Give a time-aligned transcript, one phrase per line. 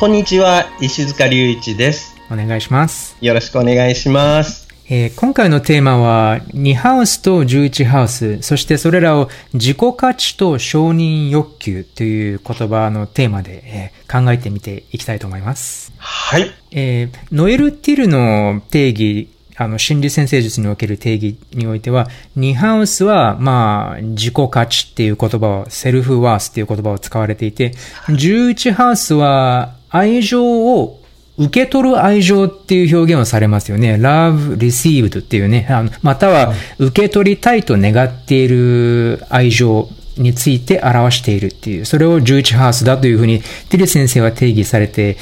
[0.00, 2.16] こんにちは石塚隆一です。
[2.30, 3.18] お願いします。
[3.20, 4.66] よろしくお願いします。
[4.88, 15.92] えー、今回のテーマは、2ハウスと11ハウス、そしてそれらを自己価値と承認欲求という言葉のテーマで、えー、考えてみていきたいと思います。
[15.98, 16.50] はい。
[16.70, 27.74] えー、ノエル・ティルの定義、あの、心理先生術における定義においては、2ハウスは、まあ、自己価値っていう言葉を、セルフワースっていう言葉を使われていて、
[28.08, 31.00] 11ハウスは愛情を
[31.38, 33.94] 受け取る愛情っていう表現をされますよね。
[33.94, 39.88] love received っていうね、あのまたは受け取りたいと願っている愛情
[40.18, 45.16] について表しているっていう、それを11ハウスだというふうに、ティル先生は定義されて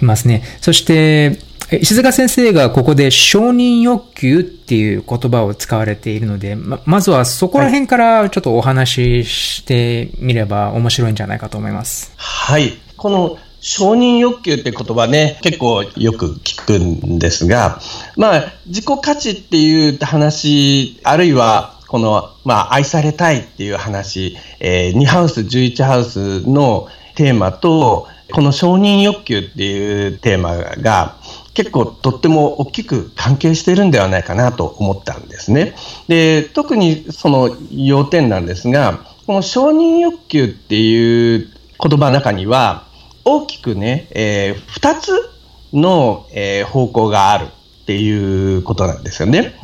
[0.00, 0.42] いますね。
[0.60, 1.38] そして、
[1.70, 12.14] 石塚先生がここで承認欲求っていう言葉を使われているので、ま、まずはそこら辺からちょっとお話ししてみれば面白いんじゃないかと思います。
[12.16, 12.72] はい。
[12.96, 17.80] この承認欲求って言葉ね、結構よく聞くんですが、
[18.16, 31.16] まあ、自己価値っていう話、あるいは、この、まあ、愛されたいっていう話、えー、2ハウス、11ハウスのテーマと、この承認欲求っていうテーマが、
[31.54, 35.74] 結構とっても大きく関係してるんではないかなと思ったんですね。
[36.06, 41.48] で、特にその要点なんですが、この承認欲求っていう
[41.82, 42.87] 言葉の中には、
[43.28, 45.30] 大きくね、えー、2つ
[45.72, 47.46] の、えー、方向がある
[47.82, 49.54] っていうことなんですよね。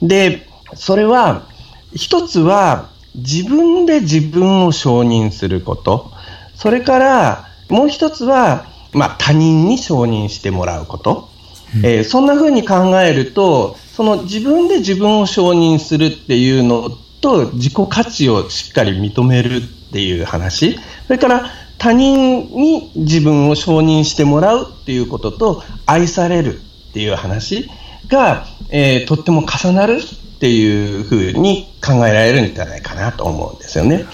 [0.00, 1.46] で、それは、
[1.92, 6.12] 一つは自分で自分を承認すること。
[6.54, 11.28] それから、もう一つは、まあ、他人に承認してもらうこと。
[11.76, 16.90] うん、えー、そんな風に考えると、その自分で自分を承認するっていうの
[17.20, 19.60] と、自己価値をしっかり認めるっ
[19.92, 20.78] ていう話。
[21.06, 26.60] それから、他人に自分を承認してもらうっていうことと愛される
[26.90, 27.70] っていう話
[28.06, 34.04] が、えー、とっても重なるっていうふうに考えられるんじゃないかなと思うんですよね。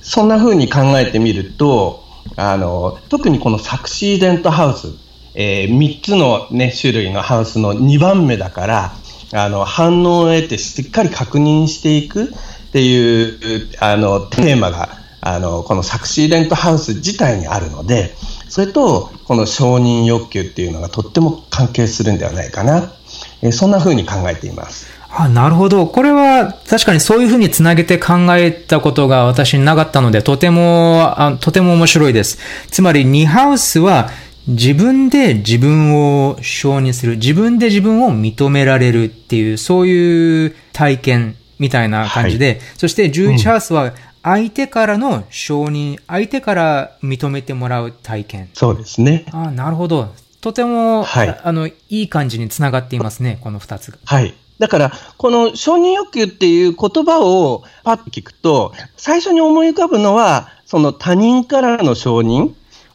[0.00, 2.04] そんなふうに考えてみると
[2.36, 4.94] あの特にこのサクシーデントハウス、
[5.34, 8.92] えー、3つの、ね、種類のハウスの2番目だから
[9.32, 12.28] あの反応を得てしっかり確認していくっ
[12.72, 18.12] ていうあのテーマがあの、このサクシーデントハウス自体にあるので、
[18.48, 22.92] それと、この承認欲求っていうのがとっても関係するんではないかな。
[23.40, 24.86] えそんな風に考えています。
[25.08, 25.86] あ、なるほど。
[25.86, 32.38] これは確かにそういうふうにつなげて考えたことが私になかったので、とても、あとても面白いです。
[32.68, 34.10] つまり、ニハウスは
[34.48, 48.50] 自分で自分を承認する、自分で自分を認められるっていう、そういう体験みたいな感じで、はい、そして11ハウスは相手からの承認、相手から認めてもらう体験。
[48.54, 49.26] そうですね。
[49.32, 50.08] あなるほど。
[50.40, 53.98] とても、はい、あの、いい感じにつながっていますね、この二つが。
[54.04, 54.34] はい。
[54.58, 62.52] だから、この承認欲求っていう言葉をパッと聞くと、最初に思い浮かぶのは、その他人からの承認っ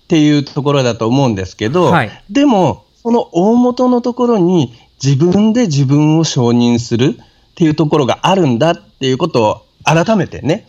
[0.07, 4.73] ていうところだと思うんですけど、はい、でも、その大元のところに
[5.03, 10.67] 自分で自分を承認するっていうところがあるんだっていうことを改めてね、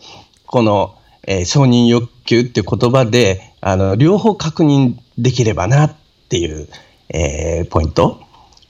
[0.49, 0.95] この、
[1.27, 5.95] えー、承認欲求っていう言葉で、あの、両方確認できればなっ
[6.27, 6.67] ていう、
[7.09, 8.19] えー、ポイント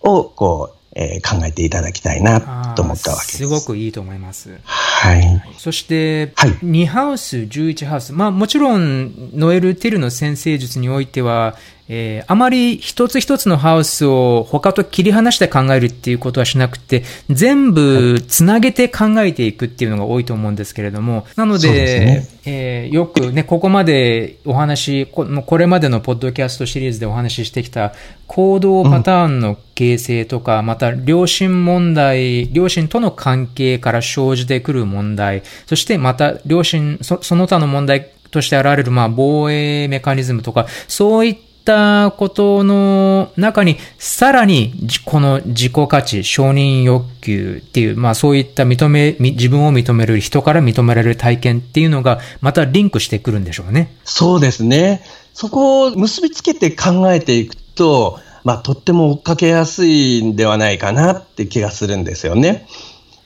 [0.01, 3.38] を、こう、えー、考えていただきたいなと思ったわけです。
[3.38, 4.59] すごくいいと思います。
[4.65, 5.42] はい。
[5.57, 8.12] そして、はい、2ハウス、11ハウス。
[8.12, 11.56] まあもちろん、ノエル・ティルの先生術においては、
[11.91, 27.94] えー、あまり一つ一つのハウスを他と切り離して考えるっていうことはしなくて、全部つなげて考えていくっていうのが多いと思うんですけれども、なので、でね、えー、よくね、ここまでお話こ、これまでのポッドキャストシリーズでお話ししてきた
[28.27, 44.74] 行動パターンの形成とか、うん、また両親問題、両親との関係から生じてくる問題、そしてまた両親、そその他の問題として現れる、まあ、防衛メカニズムとか、そういったったことの中に、さらに、
[45.06, 53.95] この自己価値、承認欲求っていう、まあそういった認め、自分を認める、人から認められる体験っていうのが、またリンクしてくるんでしょうね。
[54.04, 55.04] そうですね。
[55.33, 62.66] そこを結びつけて考えていくと、まあ、とっても追っかけやすいんではないかなって気がするんですよね。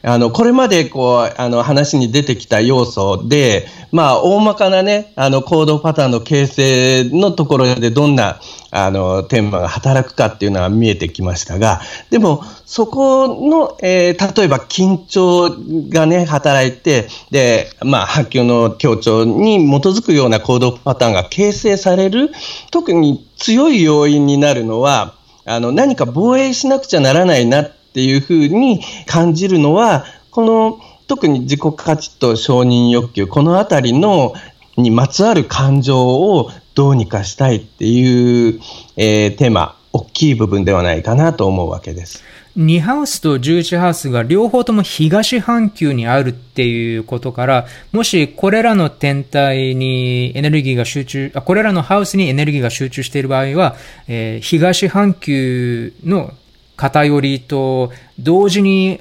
[0.05, 8.41] あの、これまでこう、あの、話に出てきた要素で、まあ、大まかなね、あの、行動パターンの形成のところでどんな、
[8.71, 11.79] あの、テーマが働くかっていうのは見えてきましたが、
[12.09, 15.55] でも、そこの、えー、例えば緊張
[15.89, 22.29] がね、働いて、で、まあ、波及の強調に基づくような行動パターンが形成される、
[22.71, 25.13] 特に強い要因になるのは、
[25.45, 34.33] あの、何か防衛しなくちゃならないなってっていうふうに感じるのは、この特に自己価値と承認欲求、このあたりの
[34.77, 38.59] にまつわる感情をどうにかしたいっていう、
[38.97, 42.23] えー、テーマ、大きい部分ではないかなと思うわけです。
[42.57, 53.75] 2ハウスと11ハウスが両方とも東半球にあるっていうことから、もしこれらの天体にエネルギーが集中、あこれらのハウスにエネルギーが集中している場合は、
[54.07, 56.31] えー、東半球の
[56.75, 58.99] 偏りと同時に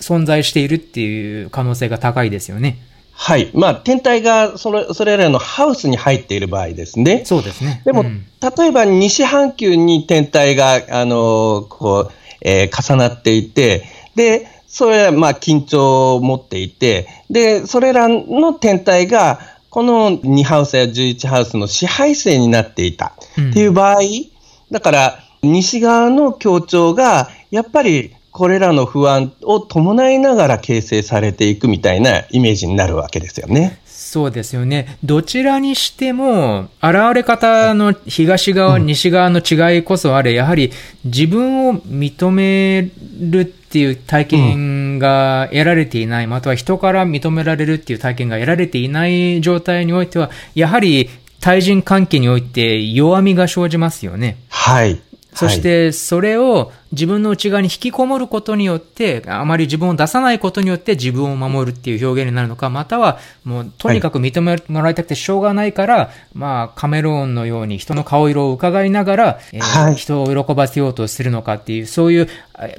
[0.00, 2.78] 存在しているっていう可能性が高いですよね。
[3.12, 3.50] はい。
[3.52, 7.22] まあ、天体がそれそれらのハウスに入っている場合ですね。
[7.26, 7.82] そうですね。
[7.84, 19.38] でも、うん、例えば西半球に天体が、あの、こう、えー、重なっていて、で、それはまあ緊張を持っていて、で、それらの天体が、
[19.68, 24.06] この2ハウスや11ハウスの支配性になっていたっていう場合、うん、
[24.70, 33.80] だから、西側の協調が、やっぱりこれらの不安を伴いながら形成されていくみたいなイメージになるわけですよね。
[33.84, 34.98] そうですよね。
[35.04, 40.72] どちらにしても、現れ方の東側、うん、西側の違いこそあれ、やはり
[41.04, 42.90] 自分を認め
[43.20, 51.08] るっていう体験が得られていない、または人から認められるっていう体験が得られていない状態においては、やはり
[51.40, 54.38] 対人関係において弱みが生じますよね。
[54.48, 55.00] はい。
[55.34, 72.28] そしてそれを自分の内側に引きこもることによって、あまり自分を出さないことによって自分を守るっていう表現になるのか、またはもうとにかく認めもらいたくてしょうがないから、はい、まあカメローンのように人の顔色を伺いながら、えーはい、人を喜ばせようとするのかっていう、そういう、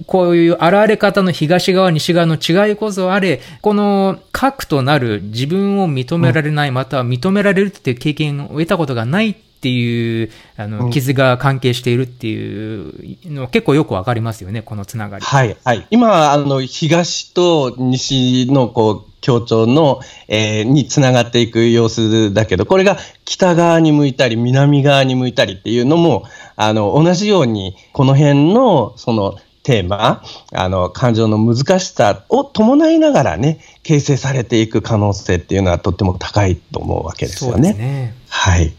[0.05, 15.23] こういう現れ方の東側、西側の違いこそあれ、この核となる自分を認められない、または認められるっていう経験を得たことがないっていう、あの、傷が関係しているっていうの結構よくわかりますよね、このつながり。
[15.23, 15.85] はい、はい。
[15.91, 26.23] 今、あの、東と西の、こう、協調の、えー、につながっていく様子だけど、これが北側に向いたり、南側に向いたりっていうのも、
[26.55, 30.23] あの、同じように、この辺の、その、テーマ、
[30.53, 37.55] あの、感情の難しさを伴いながらね、形成されていく可能性っていうのはとっても高いと思うわけですよね。
[37.55, 38.15] そうですね。
[38.27, 38.73] はい。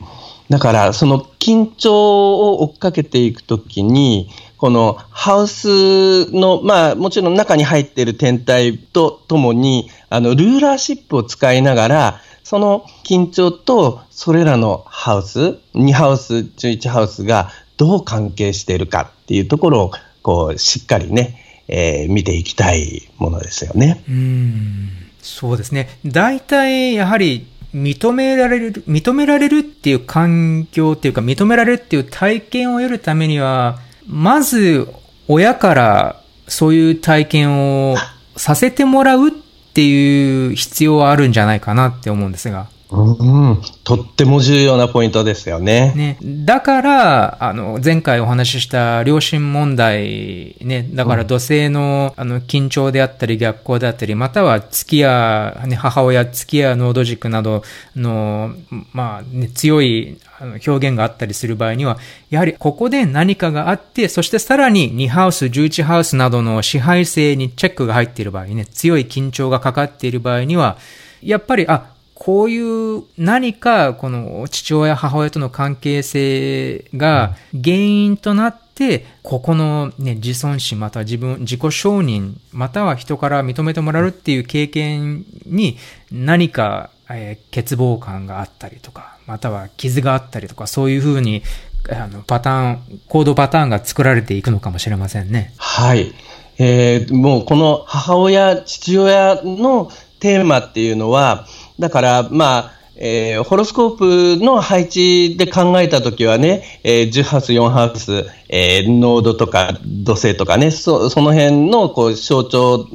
[0.53, 4.29] だから、その緊張を追っかけていくときに、
[4.59, 24.05] このハウスの、まあ、もちろん中に入っている天体とともに、あの、ルーラーシップを使いながら、その緊張とそれらのハウス、2ハウス、11ハウスがどう関係しているかっていうところを、こう、しっかりね、えー、見ていきたいものですよね。
[24.07, 24.91] うん
[25.23, 25.89] そうですね。
[26.05, 34.89] 大体、やはり認められる、認められるっていう環境っていうか、認められるっていう体験を得るためには、まず、
[35.29, 37.97] 親からそういう体験を
[38.37, 39.31] させてもらうっ
[39.75, 42.67] ていう必要はあるんじゃないかなって思うんですが。
[42.95, 45.95] うん、とっても重要なポイントですよね。
[45.97, 46.19] ね。
[46.23, 57.63] だから、あの、前回お話しした良心問題、ね、だから土星の、あの、緊張であったり逆行であったり、または月や、ね、母親、月や濃度軸など
[57.97, 58.53] の、
[58.93, 60.19] まあ、ね、強い
[60.67, 61.97] 表現があったりする場合には、
[62.29, 70.77] やはりここで何かがあって、そしてさらに2ハウス、11ハウスなどの支配性にチェックが入っている場合ね、強い緊張がかかっている場合には、
[71.23, 71.87] やっぱり、あ、
[72.25, 85.79] こういう何かこの父親母親との関係性が原因となって、ここのね、自尊心または自分、自己承認、または人から認めてもらうっていう経験に
[86.13, 91.43] 何か、えー、欠乏感があったりとか、または傷があったりとか、そういうふうに
[91.91, 95.53] あのパターン、行動パターンが作られていくのかもしれませんね。
[95.57, 96.15] はい。
[96.59, 101.49] えー、もうこの母親、父親のテーマっていうのは、
[101.79, 112.87] だから、まあ、えー、ホロスコープの配置で考えたときはね、えー、10ハウス、4ハウス、えー、ノードとか土星とかね、そその辺のこう象徴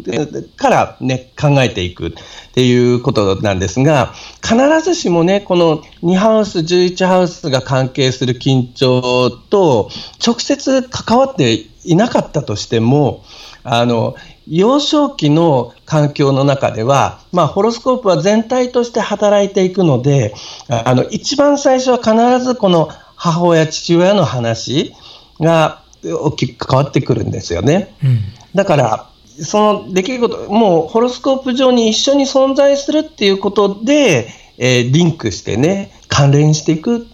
[0.56, 2.12] からね、考えていくっ
[2.54, 9.90] ていうことなんですが、必ずしもね、この2ハウス、11ハウスが関係する緊張と
[10.26, 13.24] 直接関わっていなかったとしても、
[13.64, 14.16] あの、
[14.50, 20.34] 幼少期の環境の中では、まあ、ホロスコープは全体として働いていくので、
[20.70, 24.94] あの、一番最初は必ずこの母親、父親の話
[25.40, 27.96] が大きく関わってくるんですよね。
[28.04, 28.20] うん、
[28.56, 37.06] だから、その出来事、もうホロスコープ上に一緒に存在するっていうことで、えー、リンクしてね、関連していく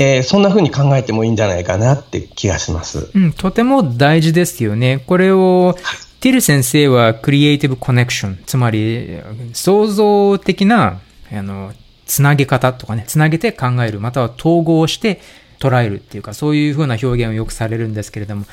[0.00, 3.10] えー、そんな風に考えてもいいんじゃないかなって気がします。
[3.16, 5.02] うん、とても大事ですよね。
[5.04, 5.74] これを、
[6.20, 9.20] ティル先生はクリエイティブコネクション、つまり
[9.52, 11.00] 創造的な、
[11.32, 11.72] あの、
[12.06, 15.20] つなげ方とかね、つなげて考える、または統合して
[15.60, 18.46] 捉えるっていうか、そういうふうな表現をよくされるんですけれども、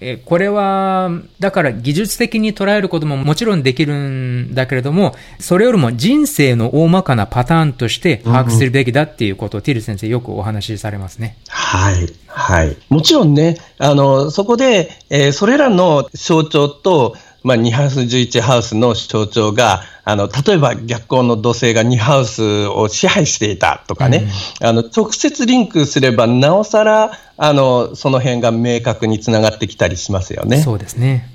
[0.00, 1.10] えこれは、
[1.40, 11.36] だから技術的に捉えることももちろんできるんだけれども、それよりも人生の大まかなパターンとして把握するべきだっていうことを、ティル先生よくお話しされますね。
[11.48, 12.08] はい。
[12.26, 12.76] はい。
[12.90, 24.26] もちろんね、あの、そこで、えー、それらの象徴と、まあ、2ハウス11ハウスの象徴が、あの、例えば逆光の土星が2ハウスを支配していたとかね、
[24.60, 30.60] うん、あの、直接リンクすれば、なおさら、あの、その辺が明確につながってきたりしますよね。
[30.60, 31.30] そうですね。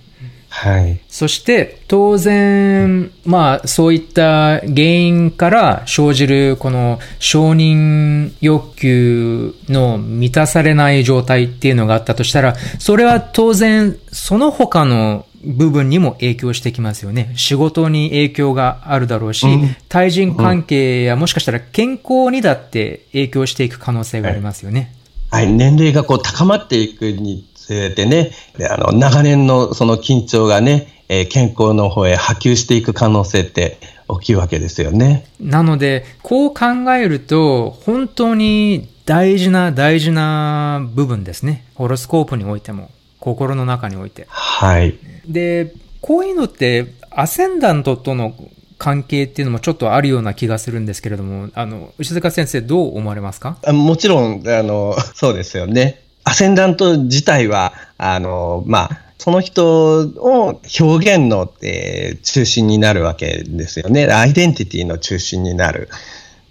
[0.50, 1.00] はい。
[1.08, 17.34] そして、当然、まあ、そういった原因から生じる、この承認欲求の満たされない状態っていうのがあったとしたら、それは当然、その他の部分にも影響してきますよね。
[17.36, 24.94] 仕事に影響があるだろうし、うん、対人関係やもしかしたら健康にだって影響していく可能性がありますよね。
[25.30, 28.32] はい、はい、年齢がこう高まっていくにつれてね、
[28.70, 35.26] あの長年のその緊張がね、えー、健康の方へ波及していく可能性って大きいわけですよね。
[35.40, 41.66] なので、こう考えると、本当に大事な大事な部分ですね。
[41.76, 42.92] ホロスコープにおいても。
[43.22, 44.26] 心の中において。
[44.28, 44.98] はい。
[45.28, 48.34] で、こういうのって、アセンダントとの
[48.78, 53.58] 関係っていうのもちょっとあるような気がするんですけれども、あの、牛塚先生どう思われますか？
[53.66, 56.01] あもちろん、あの、そうですよね。
[56.24, 64.06] アセンダント自体は、あの、まあ、その人を表現の、えー、中心になるわけですよね。
[64.08, 65.90] アイデンティティの中心になる。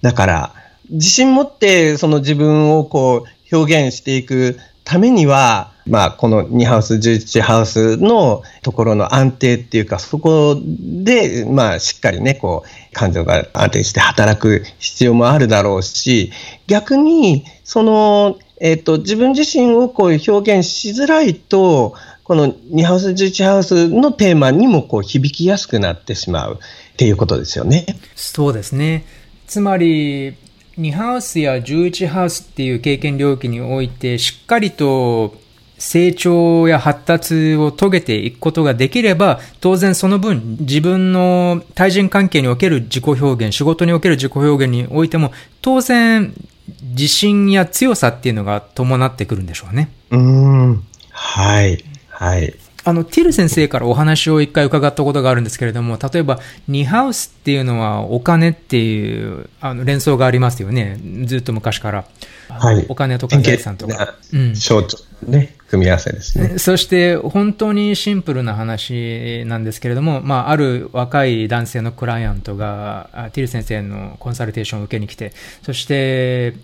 [0.02, 0.54] だから、
[0.88, 16.32] 自信持ってその自分をこう表現していくためには、まあ、この2ハウス、11ハウスのところの安定っていうか、そこで、まあ、しっかりね、こう、感情が安定して働く必要もあるだろうし、
[16.66, 21.94] 逆に、その、えっ、と、自分自身をこう表現しづらいと、
[22.24, 26.60] この2ハウス、11ハウスのテーマにもこう響きやすくなってしまう
[26.92, 27.86] っていうことですよね。
[28.14, 29.04] そうですね。
[29.48, 30.36] つまり、
[30.80, 35.36] 2ハウスや11ハウスっていう経験領域において、しっかりと
[35.78, 45.32] 成長や発達を遂げていくことができれば、当然その分自分の対人関係における自己表現、仕事における自己表現においても、
[45.62, 46.34] 当然
[46.82, 49.90] 自信や強さっていうのが伴ってくるんでしょうね。
[50.10, 50.84] うん。
[51.10, 51.84] はい。
[52.08, 52.54] はい。
[52.84, 60.98] あの、ティル先生からお話を一回伺ったことがあるんですけれども、例えば、ニハウスっていうのはお金っていうあの連想がありますよね。
[61.26, 62.04] ずっと昔から。
[62.48, 62.86] はい。
[62.88, 64.14] お金とか財産とか。
[64.32, 64.54] うん。
[64.54, 65.54] 象徴ね。
[65.68, 66.58] 組み合わせですね。
[66.58, 76.54] そして、本当にシンプルな話なんですけれども、まあ、ある若い男性のクライアントが、ティル先生のコンサルテーションを受けに来て、そして、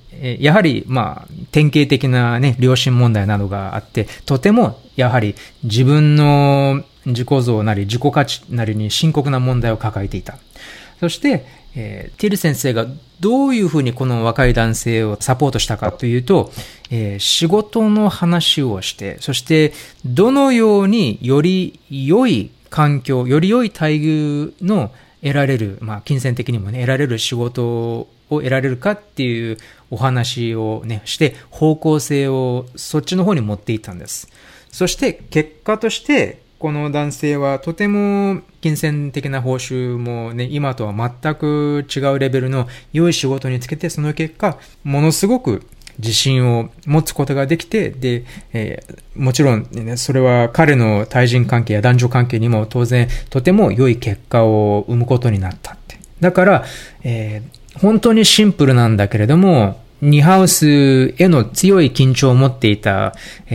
[0.41, 10.39] やはり、まあ、典型的なね、良心問題などがあって、とても、やはり自分の自己像なり自己価値なりに深刻な問題を抱えていた。
[10.99, 11.45] そして、
[11.77, 12.87] えー、ティル先生が
[13.21, 16.51] どういうふうにこの若い男性をサポートしたかというと、
[16.91, 19.73] えー、仕事の話をして、そして
[20.05, 24.91] どのようにより良い環境、より良い待遇の
[25.23, 29.59] 得られる、まあ、金銭的にもね、得られる仕事を得られるかっていう
[29.91, 34.29] お話をね、して、方向性をそっちの方に持っていったんです。
[34.71, 45.67] そして結果として、この男性はとても金銭的な報酬もね、今とは全く違うレベルの良い仕事につけて、その結果、ものすごく
[45.99, 55.99] 自信を持つことができて、で、えー、もちろん、ね、それは彼の対人関係や男女関係にも当然とても良い結果を生むことになったって。
[56.21, 56.65] だから、
[57.03, 63.15] えー本当にシンプルなんだけれども、ニハウスへの強い緊張を持っていた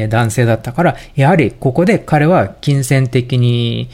[0.10, 3.90] 男性だったから、やはりここで彼は金銭的に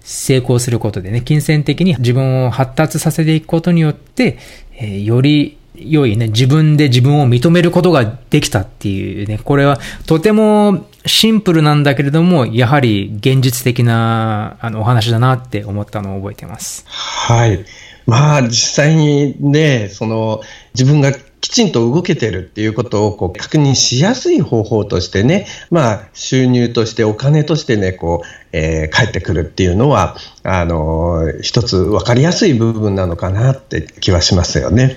[0.00, 4.38] 成功することでね、金銭的に自分を発達させていくことによって、
[4.78, 16.84] えより良いね、自分で自分を認めることができたっていうね、これはとてもシンプルなんだけれども、やはり現実的なあのお話だなって思ったのを覚えてます。
[16.86, 17.64] はい。
[18.06, 20.42] まあ実際にね、その
[20.74, 34.96] 自分がきちんと動けてるっていうことをこう確認しやすい方法としてね、まあ収入としてお金としてね、こう、えー、返ってくるっていうのは、あのー、一つ分かりやすい部分なのかなって気はしますよね。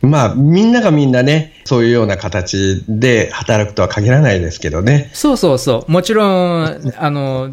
[0.00, 5.10] まあ、みんながみんなね、そういうような形で働くとは限らないですけどね。
[5.12, 5.92] そうそうそう。
[5.92, 7.52] もちろん、あの、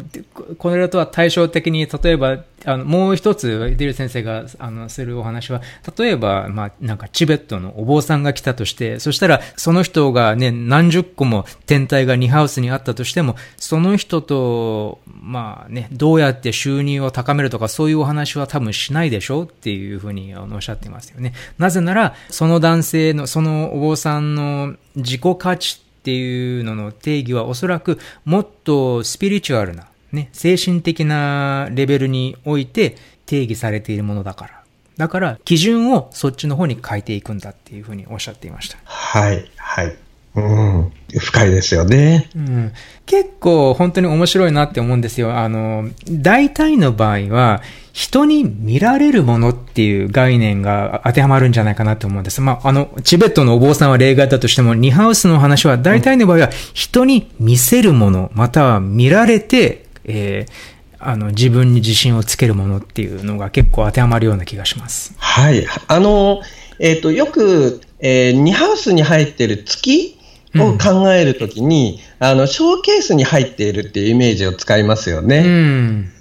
[0.56, 5.60] これとは対照的に、例えば、あの、もう一つ、デル先生が、あの、するお話は、
[5.98, 21.34] 例えば、まあ、なんか、チベットのお坊さんが来たとして、そしたら、その人がね、何十個も天体が2ハウスにあったとしても、その人と、まあね、どうやって収入を高めるとか、そういうお話は多分しないでしょうっていうふうにおっしゃってますよね。
[21.58, 32.96] なぜなら、その男性の、そのお坊さんの自己価値っていうのの定義はおそらくもっとスピリチュアルな、ね、精神的なレベルにおいて
[33.26, 34.62] 定義されているものだから。
[34.96, 38.78] だから、基準をそっちの方に変えていくんだっていうふうにおっしゃっていました。
[38.84, 39.96] はい、はい。
[40.36, 42.72] うん、深いですよね、うん。
[43.06, 45.36] 結構本当に面白いなって思うんですよ。
[45.36, 47.62] あの、大体の場合は、
[47.96, 52.42] 人に見られるものっていう概念が当てはまるんじゃないかなと思うんです。
[52.42, 65.14] まあ、あの、チベットのお坊さんは例外だとしても、ニハウスの話は大体の場合は人に見せるもの、または見られて、えー、あの、自分に自信をつけるものっていうのが結構当てはまるような気がします。
[65.16, 65.66] はい。
[65.88, 66.42] あの、
[66.78, 70.18] えっ、ー、と、よく、えー、ニハウスに入ってる月
[70.54, 75.38] を考えるときに、うん、あの、ショーケースに入っているっていうイメージを使いますよね。
[75.38, 76.12] うん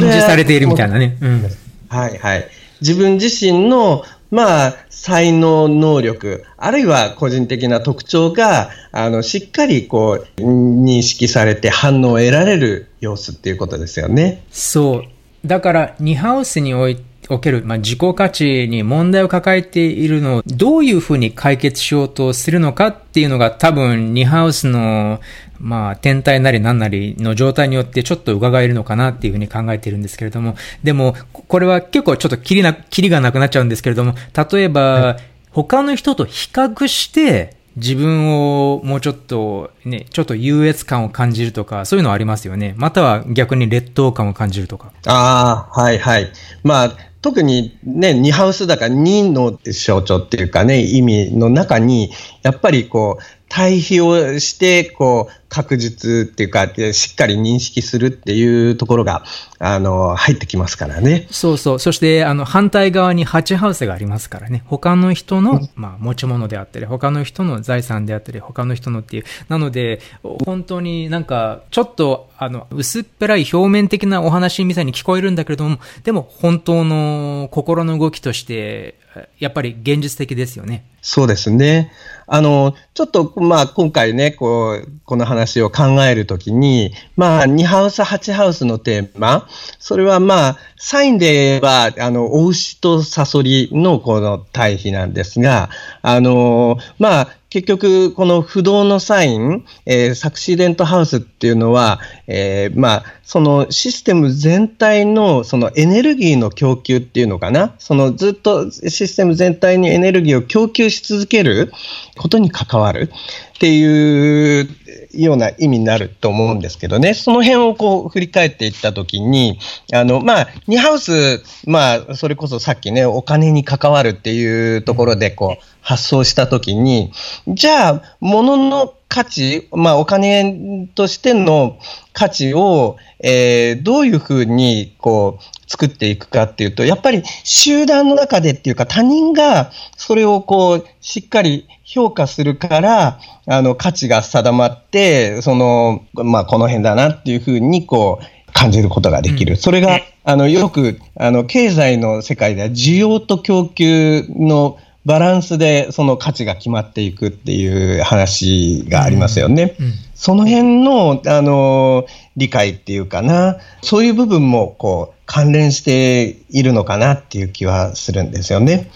[0.00, 1.16] 展示されているみたいなね。
[1.20, 1.42] うん、
[1.88, 2.48] はいはい。
[2.80, 14.42] 自分自身の、まあ、才能、能力、あるいは個人的な特徴が、あの、しっかりこう、認識されて反応を得られる様子っていうことですよね。
[14.50, 15.46] そう。
[15.46, 25.20] だから、ニハウスにおいて、おける、まあ、自己価値に問題を抱えているのをどういうふうに解決しようとするのかっていうのが多分ニハウスの
[25.62, 34.14] まあ、天体なり何なりの状態によってちょっと伺えるのかなっていうふうに考えているんですけれども、でも、これは結構ちょっとキリな、キリがなくなっちゃうんですけれども、
[34.52, 35.18] 例えば、
[35.52, 42.74] 他の人と比較して、自分をもうちょっとね、ちょっと優越感を感じるとか、そういうのはありますよね。
[42.76, 44.92] または逆に劣等感を感じるとか。
[45.06, 46.30] ああ、はいはい。
[46.62, 52.10] まあ、特にね、ニハウスだから2の象徴っていうかね、意味の中に、
[52.42, 53.22] やっぱりこう、
[53.54, 59.24] 対比をして、こう、確実っていうか、しっかり認識するっていうところが、
[59.58, 61.28] あの、入ってきますからね。
[61.30, 61.78] そうそう。
[61.78, 64.62] そして、あの、反対側にハチハウスがありますからね。
[64.64, 69.24] 他の人の、まあ、持ち物であったり、他の人の財産であったり、他の人のっていう。
[69.50, 78.94] なので、本当になんか、ちょっと、あの、薄っぺらい表面的なお話みたいに聞こえるんだけれども、でも、本当の心の動きとして、
[79.38, 80.86] やっぱり現実的ですよね。
[81.02, 81.92] そうですね。
[82.34, 89.46] あの、ちょっと、まあ、今回ね、こう、この話を考えるときに、まあ、2ハウス、8ハウスのテーマ、
[89.78, 95.68] それはまあ、サインでは、あの、お牛とサソリのこの対比なんですが、
[96.00, 111.70] あの、まあ、結局、この不動のサイン、えー、サクシデントハウスっていうのは、えー、まあ、そのシステム全体のそのエネルギーの供給っていうのかな、そのずっとシステム全体にエネルギーを供給し続ける
[112.16, 113.12] ことに関わる
[113.54, 114.68] っていう
[115.14, 119.58] ような意味になると思うんですけどね、その辺をこう振り返っていったときに、
[119.92, 127.12] あの、まあ、ニハウス、まあ、それこそさっきね、お金に関わるっていうところでこう発想したときに、
[127.48, 131.78] じゃあ、ものの価値、まあ、お金としての
[132.14, 149.52] 価値を、えー、どういうふうに、こう、作っていくかっていうと、やっぱり集団の中でっていうか他人がそれをこう、しっかり評価するから、あの、価値が定まって、その、まあ、この辺だなっていうふうに、こう、感じることができる。
[149.52, 159.74] うん、それが、あの、よく、あの、経済の世界では需要と供給のバランスでその価値が決まっていくっていう話がありますよね。
[159.80, 168.90] うんうん、その辺の、あの、理解っていうかな、そういう部分もこう関連しているのかなっていう気はするんですよね。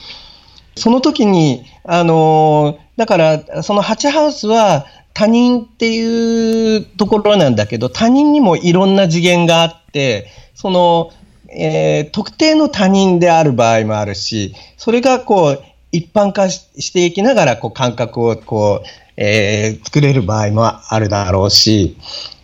[0.76, 11.10] その時に、あの、だから、その8ハウスは、他人っていうところなんだけど、他人にもいろんな次元があって、その、
[11.48, 15.62] えー、特定の他人である場合もあるし、それがこう、
[15.96, 21.96] 一般化していきながら、こう、感覚をこう、えー、作れる場合もあるだろうし、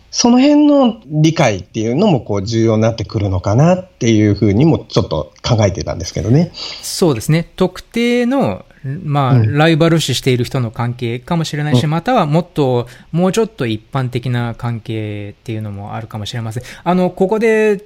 [0.09, 6.51] その辺の理解っていうのもこう重要になってくるのかなっていうふうにもちょっと考えてたんですけどね。
[6.53, 7.49] そうですね。
[7.55, 16.63] 特定のまあ、ライバル視している人の関係かもしれないし、またはもっと、もうちょっと一般的な関係っていうのもあるかもしれません。
[16.83, 17.81] あの、ここで、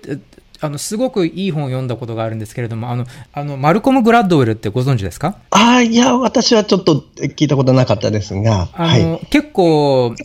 [0.60, 5.38] あの、すごくいい本を読んだことがあるんですけれども、あの、あの、マルコム・グラッドウェルってご存知ですか？
[5.52, 8.70] ああ、いや、私はちょっと聞いたことなかったですが。
[8.74, 10.15] あの、はい、結構、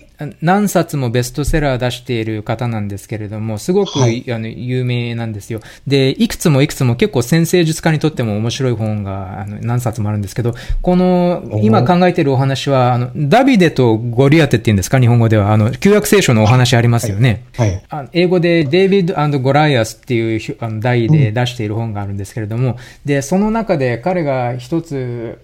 [0.41, 5.61] 何冊もベストセラー出している方なんですけれども、すごく、はい、あの有名なんですよ。
[5.87, 15.53] で、いくつもいくつも結構先生術家にとっても面白い本があの何冊もあるんですけど、この、今考えているお話は、あの、ダビデとゴリアテっていうんですか、日本語では。
[15.53, 17.45] あの、旧約聖書のお話ありますよね。
[17.57, 17.83] はい。
[17.89, 25.39] はい、英語でデイビッドゴライアスっていうあの題で出している本があるんですけれども、うん、で、その中で彼が一つ、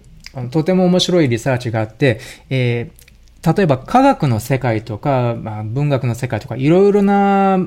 [0.50, 3.07] とても面白いリサーチがあって、えー
[3.44, 7.58] 例えば科学の世界とか、まあ、文学の世界とか、いろいろな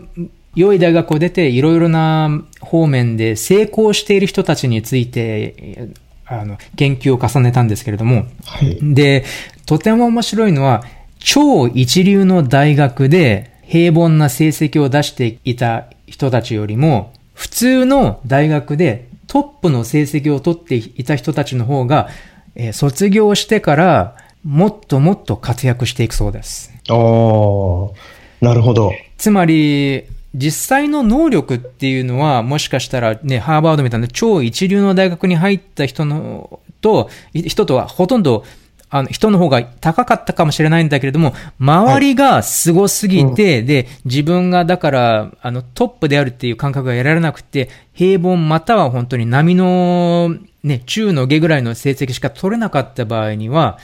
[0.55, 5.89] 良い大学を出て、いろいろな方面で成功している人たちについて、
[6.25, 9.23] あの、研究を重ねたんですけれども、はい、で、
[9.65, 10.83] とても面白いのは、
[11.19, 22.09] 超一流の大学で平凡な成績を出していた人たちよりも、普通の大学でトップの成績を取っていた人たちの方が、
[22.55, 26.71] えー、卒業してからもっともっと活躍していくそうです。
[26.89, 28.91] ああ、なるほど。
[29.17, 38.45] つまり、実際の能力っていうのは、もしかしたらね、ハーバードみたいな超一流の大学に入った人の、と、人とはほとんど、
[38.89, 53.79] あの、人の方が高かったかもしれないんだけれども、周りが凄すぎて、はいうん、で、自分がだから、あの、トップであるっていう感覚が得られなくて、平凡または本当に波の、ね、中の下ぐらいの成績しか取れなかった場合には、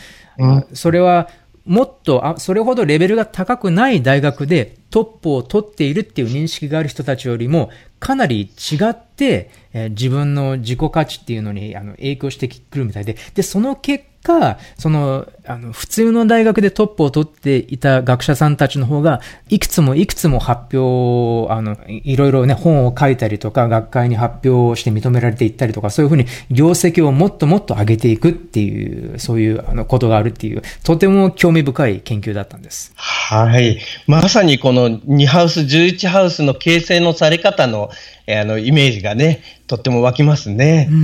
[0.73, 1.29] それは
[1.67, 7.69] もっとあ、それほどレベルが高くない大学でトップを取っているっていう認識がある人たちよりも、
[7.99, 32.91] かなり違って、えー、自分の自己価値っていうのにあの影響してくるみたいで、で、その結果、その、あの、普通の大学でトップを取っていた学者さんたちの方が、いくつもいくつも発表、あの、いろいろね、本を書いたりとか、学会に発表して認められていったりとか、そういうふうに業績をもっともっと上げていくっていう、そういうあのことがあるっていう、とても興味深い研究だったんです。
[32.95, 33.79] はい。
[34.05, 37.89] まさにこの2ハウス、11ハウスの形成のされ方の、
[38.29, 40.89] あの、イメージがね、とっても湧きますね。
[40.91, 40.97] うん。
[40.97, 41.01] う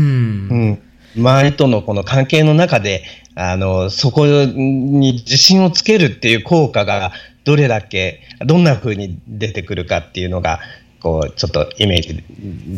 [0.71, 0.81] ん
[1.15, 3.03] 周りとのこの関係の中で、
[3.35, 7.11] あの、そこに自信をつけるっていう効果が
[7.43, 10.59] どれだけ、どんな風に出てくるかっていうのが、
[11.01, 12.23] こう、ちょっとイメージ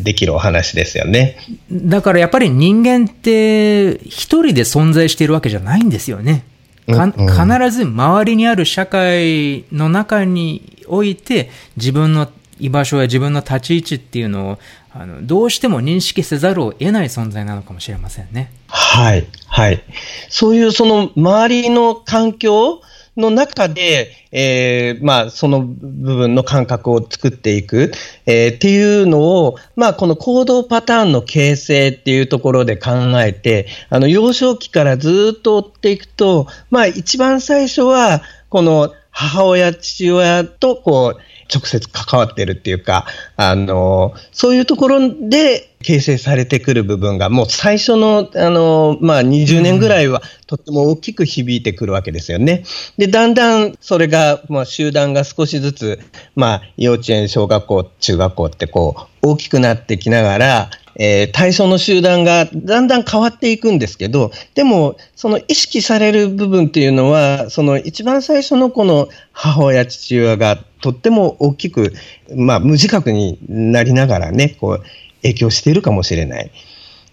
[0.02, 1.36] できるお話ですよね。
[1.70, 6.44] だからやっぱり人間って一人で存在しているわけじゃないんですよね。
[6.86, 14.58] か必ず周りにある社会の中において自分の居場所や自分の立ち位置っていうのを
[14.98, 18.50] あのどうしても認識せざるを得ない存在なのかもしれませんね。
[18.68, 19.82] はい、はい。
[20.28, 22.80] そういうその周りの環境
[23.16, 27.92] の中で、えー、まあ、その部分の感覚を作っていく、
[28.26, 32.90] えー、っていうのを、まあ、この行動パターンの形成っていうところで考
[33.22, 41.20] えて、あの、幼少期からずっと追っていくと、まあ、一番最初は、この母親、父親と、こう、
[41.52, 43.06] 直接関わってるっていうか、
[43.36, 52.64] あの、そういうところで形成されてくる部分が、もう最初の、あの、まあ、20年ぐらいはとっても大きく響いてくるわけですよね。
[52.98, 56.00] で、だんだんそれが、まあ、集団が少しずつ、
[56.34, 71.92] まあ、幼稚園、小学校、中学校ってこう、大きくなってきながら、えー、対象の集団がだんだん変わっていくんですけど、でも、その意識される部分っていうのは、その一番最初のこの母親、父親がとっても大きく、
[72.34, 74.82] まあ、無自覚になりながらね、こう、
[75.22, 76.50] 影響しているかもしれない。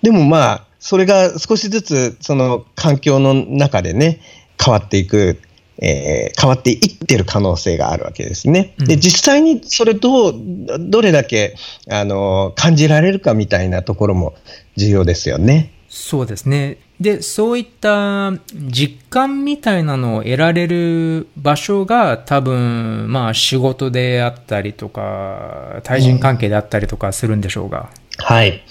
[0.01, 4.21] でもまあ、それが少しずつ、その環境の中でね、
[4.63, 5.39] 変わっていく
[5.83, 8.73] えー、変わっていってる可能性があるわけですね。
[8.77, 10.33] で、実際にそれどう、
[10.79, 11.55] どれだけ、
[11.89, 14.33] あの、感じられるかみたいなところも
[14.77, 15.71] 重要ですよね。
[15.89, 16.77] そうですね。
[17.01, 27.89] で、そういった実感みたいなのを得られる場所が多分、まあ仕事であったりとか、対人関係であったりとかするんでしょうが。
[28.19, 28.63] はい。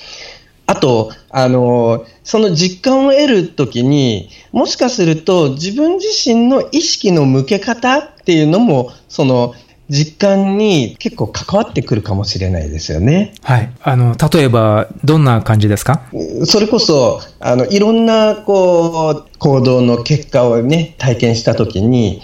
[0.67, 9.55] あと、あの、その実感を得るときに、もしかすると自分自身の意識の向け方っていうのも、その、
[9.91, 13.35] 実感に結構関わってくるかもしれないですよね。
[13.43, 13.71] はい。
[13.83, 16.03] あの、例えば、どんな感じですか？
[16.47, 22.23] それこそ、あの、いろんな、こう、行動の結果をね、体験したときに、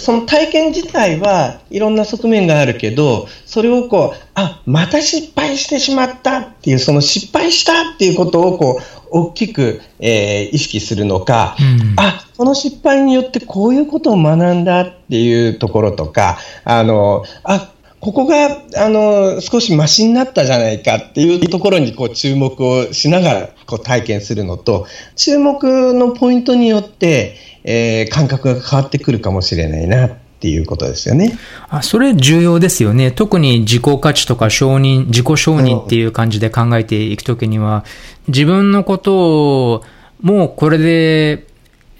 [0.00, 31.36] その体験自体はいろんな側面があるけど、それをこう、あ、また失敗してしまったっていう、その失敗したっていうことをこう、大きく、えー、意識するのか、うん、あ、この失敗によってこういうことを学んだっていうところとか、あの、あ、ここが、あの、少しマシになったじゃないかっていうところにこう注目をしながらこう体験するのと、注目のポイントによって、えー、感覚が変わってくるかもしれないなっていうことですよね。
[31.68, 33.10] あ、それ重要ですよね。
[33.10, 37.84] 特に自己価値とか承認、自己承認っていう感じで考えていくときには、
[38.28, 39.84] 自分のことを
[40.22, 41.46] もうこれで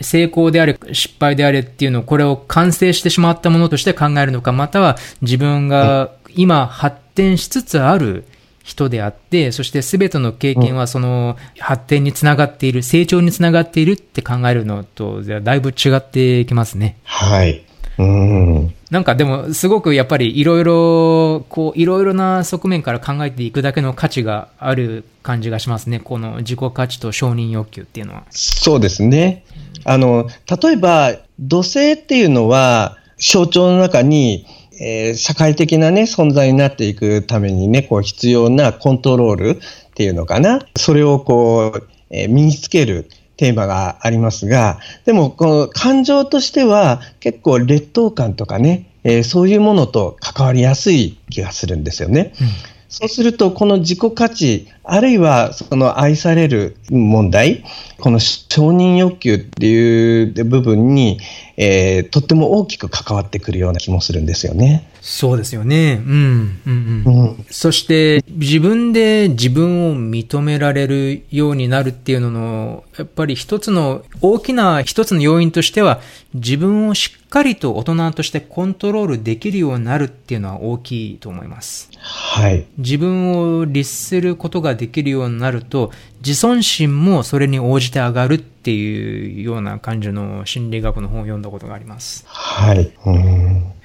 [0.00, 8.24] 成功であれ、失敗であれっていうのを、これを完成してしまったものとして考えるのか、または自分が今発展しつつある
[8.66, 16.96] 人であって、そして全ての経験はその発展につながっている、成長につながっているって考えるのと、だいぶ違ってきますね。
[17.04, 17.62] はい。
[17.98, 18.74] うん。
[18.90, 26.00] なんかでも、すごくやっぱりいろいろ、こう、いろいろな側面から考えていくだけの価値がある感じがしますね。
[26.00, 28.24] この自己価値と承認欲求っていうのは。
[28.30, 29.44] そうですね。
[29.84, 30.28] あの、
[30.60, 34.44] 例えば、土星っていうのは、象徴の中に、
[34.78, 39.58] えー、社会的なね、存在になっていくためにね、こう必要なコントロールっ
[39.94, 40.60] ていうのかな。
[40.76, 52.32] それをこう、えー、身につけるテーマがありますが、でもこの感情としては結構劣等感とかね、えー、そういうものと関わりやすい気がするんですよね。
[52.40, 57.64] うんそうすると、この自己価値、あるいはその愛される問題、
[57.98, 61.18] この承認欲求っていう部分に、
[61.56, 64.88] えー、とっても大きく関わってくるような気もするんですよね。
[65.00, 66.02] そうですよね。
[66.04, 66.60] うん。
[66.66, 76.00] うんうん、うん、そして、自分で自分を認められるようになるっていうのの、やっぱり一つの、大きな一つの要因としては、
[76.34, 81.88] 自分をしっかりと大人としてコントロールできるようになるっていうのは大きいと思います。
[81.98, 82.66] はい。
[82.78, 92.24] 自分を律することができるようになると、自尊心もそれに応じて上がるっていうような感じの心理学の本を読んだことがあります。
[92.26, 92.92] はい。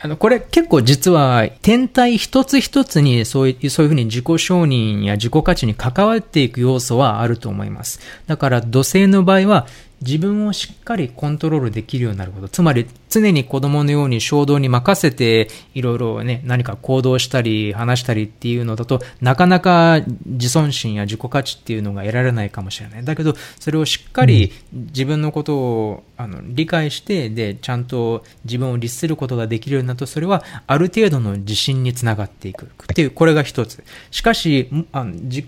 [0.01, 7.99] あの、これ結構実は天体一つ一つにそういう、そういうふうに自己承認や自己価値に関わっていく要素はあると思います。
[8.27, 9.67] だから土星の場合は
[10.01, 12.47] 自分をしっかりコントロールできるようになること。
[12.47, 23.03] つまり、常に子供のように衝動に任せて、いろいろね、何か行動したり、話したりっていうのだと、なかなか自尊心や自己価値っていうのが得られないかもしれない。
[23.03, 32.65] だけど、それをしっかり自分のことを、あの理解して、で、ちゃんと自分を律することができるようになると、それはある程度の自信につながっていく。
[32.65, 33.83] っていう、これが一つ。
[34.09, 35.45] しかし、あの自己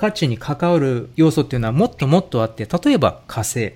[0.00, 3.74] 価値に関わる要素っていうのはもっともっとあって、例えば火星。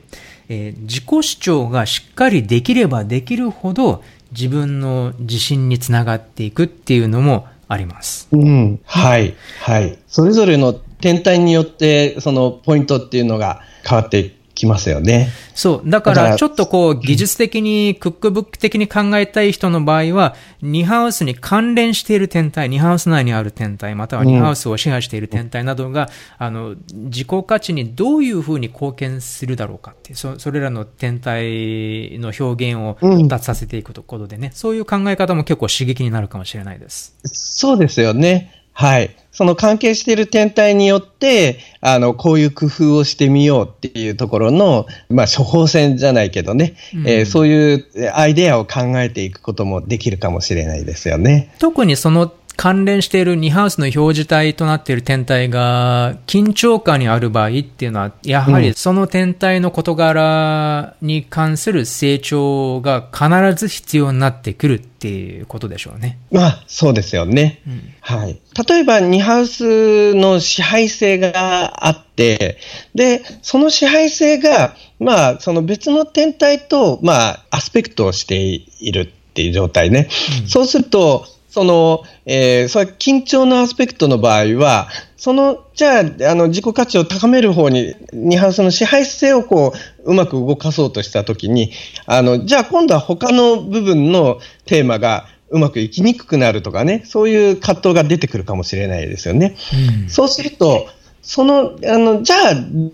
[0.49, 8.29] えー、自己主張がしっかりできればできるほど自分の自信につながっていくっていうのもあります。
[8.33, 8.81] うん。
[8.85, 9.35] はい。
[9.61, 9.99] はい。
[10.07, 14.33] それぞれの天体によって、そのポイントっていうのが変わってい
[14.65, 15.29] きますよね。
[15.55, 15.89] そう。
[15.89, 32.97] だから、ちょっとこう、技術的に、クックブック的に考えたい人の場合は、ニハウスに関連している天体、ニハウス内にある天体、またはニハウスを支配している天体などが、あの、自己価値にどういうふうに貢献するだろうかっていう、そそれらの天体の表現を
[33.29, 37.15] 達達させていくことでね、そういう考え方も結構刺激になるかもしれないです。
[37.25, 38.64] そうですよね。
[38.75, 39.17] はい。
[39.31, 51.53] その関係している天体によって、あの、こういう工夫をしてみようっていうところの、まあ、処方箋じゃないけどね、うん、えー、そういうアイデアを考えていくこともできるかもしれないですよね。
[51.59, 66.19] 特にその関連している2ハウスの表示体となっている天体が緊張感にある場合っていうのは、やはりその天体の事柄に関する成長が必ず必要になってくるっていうことでしょうね。
[66.31, 67.61] まあ、そうですよね。
[67.67, 68.41] うん、はい。
[68.69, 72.59] 例えば2ハウスの支配性があって、
[72.95, 80.09] で、その支配性が、まあ、その別の天体と、まあ、アスペクトをしているっていう状態ね。
[80.43, 89.73] うん、そうすると、その、えー、それ緊張のアスペクトの場合は、その、じゃあ、あの、自己価値を高める方に、ニハウスの支配性をこ
[90.05, 91.71] う、うまく動かそうとしたときに、
[92.07, 99.55] あの、じゃあ今度は他の部分のテーマが、うまくいきにくくなるとかね、そういう葛藤が出てくるかもしれないですよね。
[100.03, 100.89] うん、そうすると、
[101.23, 102.41] その、あの、じゃあ、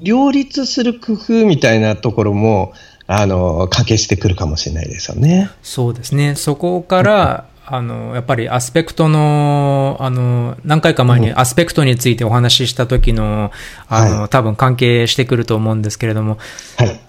[0.03, 2.75] 両立する工夫みたいなところも、
[3.07, 5.49] あの、掛けしてくるかもしれないですよね。
[5.63, 6.35] そうですね。
[6.35, 13.53] そこから、あの、やっぱりアスペクトの、あの、何回か前にアスペクトについてお話しした時の、
[13.89, 16.39] あの、多分関係してくると思うんですけれども、
[16.77, 17.01] はい。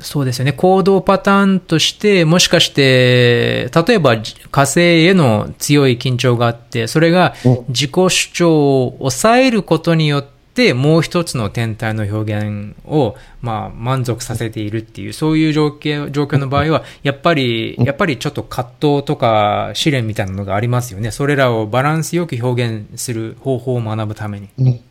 [0.00, 0.52] そうですよね。
[0.52, 4.16] 行動パターンとして、もしかして、例えば
[4.50, 7.34] 火星への強い緊張があって、それが
[7.68, 10.37] 自己主張を抑えることによって、
[10.74, 21.10] もう一つの天体の表現を、まあ、満足させているっていう、そういう状況状況の場合は、やっぱり、やっぱりちょっと葛藤とか試練みたいなのがありますよね。
[21.10, 24.82] それらをバランスよく表現する方法を学ぶために。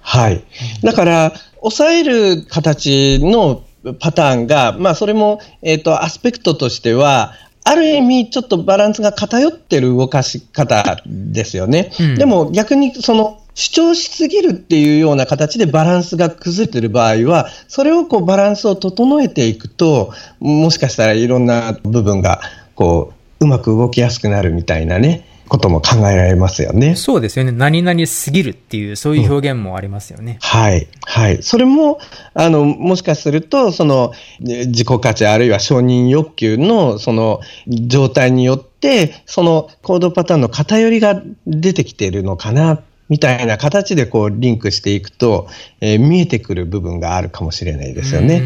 [0.00, 0.44] はい。
[0.82, 3.62] だから、抑える形の
[4.00, 11.92] パターンが、まあ、それも、えっ、ー、と、アスペクトとしては、ある意味、ちょっとバランスが偏ってる動かし方ですよね。
[12.00, 22.40] うん、でも逆に、その、主張しすぎるっていうような形でバランスが崩れてる場合は、それをこうバランスを整えていくと、もしかしたらいろんな部分が、
[22.74, 26.94] こう、うまく動きやすくなるみたいなね、ことも考えられますよね。
[26.94, 27.50] そうですよね。
[27.50, 30.34] 何々すぎるっていう、そういう表現もありますよね。
[30.34, 30.86] うん、はい。
[31.06, 31.42] はい。
[31.42, 31.98] それも、
[32.34, 42.80] あの、もしかすると、その、自己価値あるいは承認欲求の、その、状態によって、その行動パターンの偏りが出てきているのかな、
[43.10, 45.48] みたいな形でこうリンクしていくと、
[45.80, 48.42] えー、見えてくる部分があるかもしれないですよね。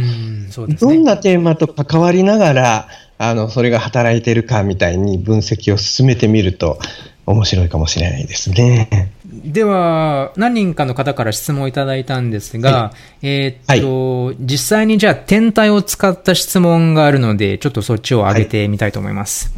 [0.51, 6.79] そうねどんなテーマと関わりながら、あの、それが働いているかみたいに分析を進めてみると、
[7.27, 9.13] 面白いかもしれないですね。
[9.27, 19.53] では、何人かの方から質問をいただいたんですが、はい、えっと、はい、実際にじゃあ天体を使った質問があるので、ちょっとそっちを上げてみたいと思います。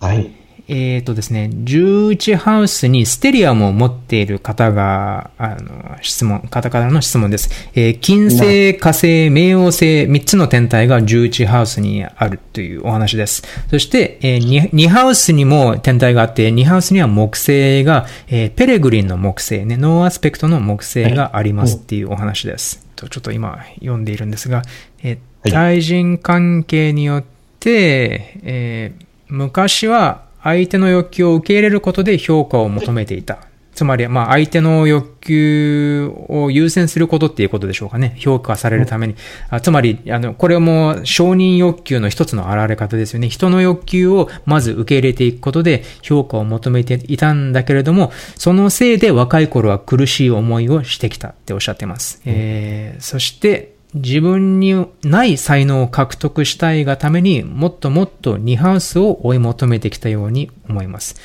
[0.00, 0.41] はい、はい
[0.72, 7.50] えっ、ー、とですね、11ハウスにステリアムを持っている方が、あの、質問、方からの質問です。
[7.74, 13.42] えー、金星、火星、冥王星、3つの天体が11ハウスにあるというお話です。
[13.68, 22.86] そして、えー、2, 2ハウスにも天体があって、2ハウスには木星が、えー、 peregrine の木星ね、 no aspect の木星がありますっていうお話です。
[22.96, 24.62] ちょっと今読んでいるんですが、
[25.02, 27.24] えー、対人関係によっ
[27.60, 33.38] て、えー、昔は相手の欲求を受け入れることで評価を求めていた。
[33.74, 38.14] つまり、まあ、相手の欲求を優先することっていうことでしょうかね。
[38.18, 39.14] 評価されるために。
[39.48, 43.30] あつまり、あの、これも承認欲求の一つの現れ方ですよね。
[43.30, 52.20] 人の欲求をまず受け入れていくことで評価を求めていたんだけれども、そのせいで若い頃は苦しい思いをしてきたっておっしゃってます。
[52.26, 61.16] えー、そして、自分にない才能を獲得したいがためにもっともっとニハウスを追い求めてきたように思います。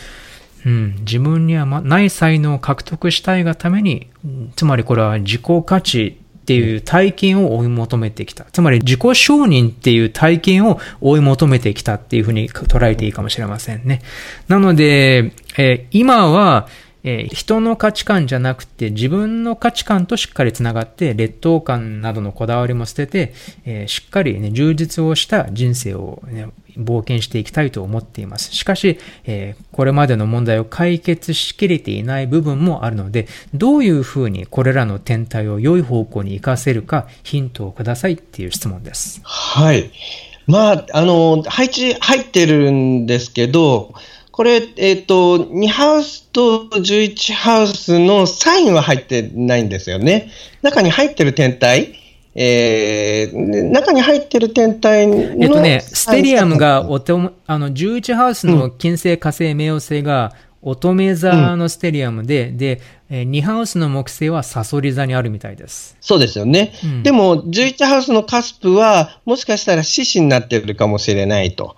[0.65, 4.07] うん、自分にはない才能を獲得したいがために、
[4.55, 8.45] つまりこれは自己価値っていう体験を追い求めてきた。
[8.45, 14.01] つまり自己承認っていう体験を追い求めてきたっていうふうに捉えていいかもしれませんね。
[14.47, 16.67] なので、えー、今は、
[17.09, 28.53] えー、人の価値観じゃなくて自分の価値観としっかりつながって劣等感などのこだわりも捨てて、えー、しっかり、ね、充実をした人生を、ね、冒険していきたいと思っています。
[28.53, 39.21] しかし、えー、これまでの問題を解決しきれていない部分もあるので、どういうふうにこれらの天体を良い方向に活かせるかヒントをくださいっていう質問です。
[39.23, 39.91] はい。
[40.45, 43.93] まあ、あの、配置入ってるんですけど、
[44.37, 50.29] これ、えっ、ー、と、2ハウスと11ハウスのサインは入ってないんですよね。
[50.61, 51.95] 中に入ってる天体、
[52.35, 55.15] えー、中に入ってる天体の。
[55.15, 65.97] えっとね、ステリアムがおと、あの、11ハウスの金星、火星、冥王星が乙女座のステリアムで、うん、で、2ハウスの木星はサソリ座にあるみたいです。
[65.99, 66.73] そうですよね。
[66.83, 71.75] うん、でも、11ハウスのカスプは、もしかしたら獅子になってるかもしれないと。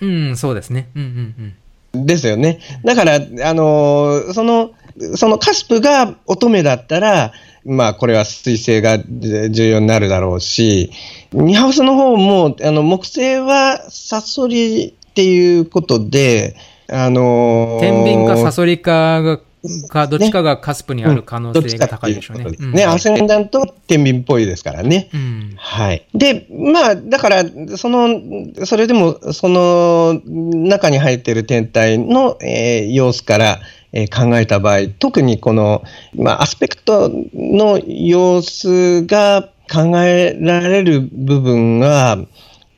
[0.00, 0.88] うん、そうですね。
[0.94, 1.10] うんうんう
[1.42, 1.54] ん。
[1.92, 2.60] ですよね。
[2.84, 3.18] だから、あ
[3.54, 4.72] のー、その、
[5.14, 7.32] そのカスプが乙女だったら、
[7.64, 10.90] まあ、これは水星が重要になるだろうし、
[11.32, 16.56] ニハウスの方も、あの、木星はサソリっていうことで、
[16.88, 19.40] あのー、天秤かサソリかが
[19.88, 22.44] か、どっちかがカスプにある可能性が高いでしょうね。
[22.44, 25.08] ね、うんね、アセンダント天秤っぽいですからね。
[25.12, 26.06] うん、はい。
[26.14, 27.44] で、まあ、だから、
[27.76, 28.20] その、
[28.64, 33.60] それでも、その中に入っている天体の、えー、様子から、
[33.92, 35.82] えー、考えた場合、特にこの、
[36.14, 42.18] まあ、アスペクトの様子が考えられる部分が、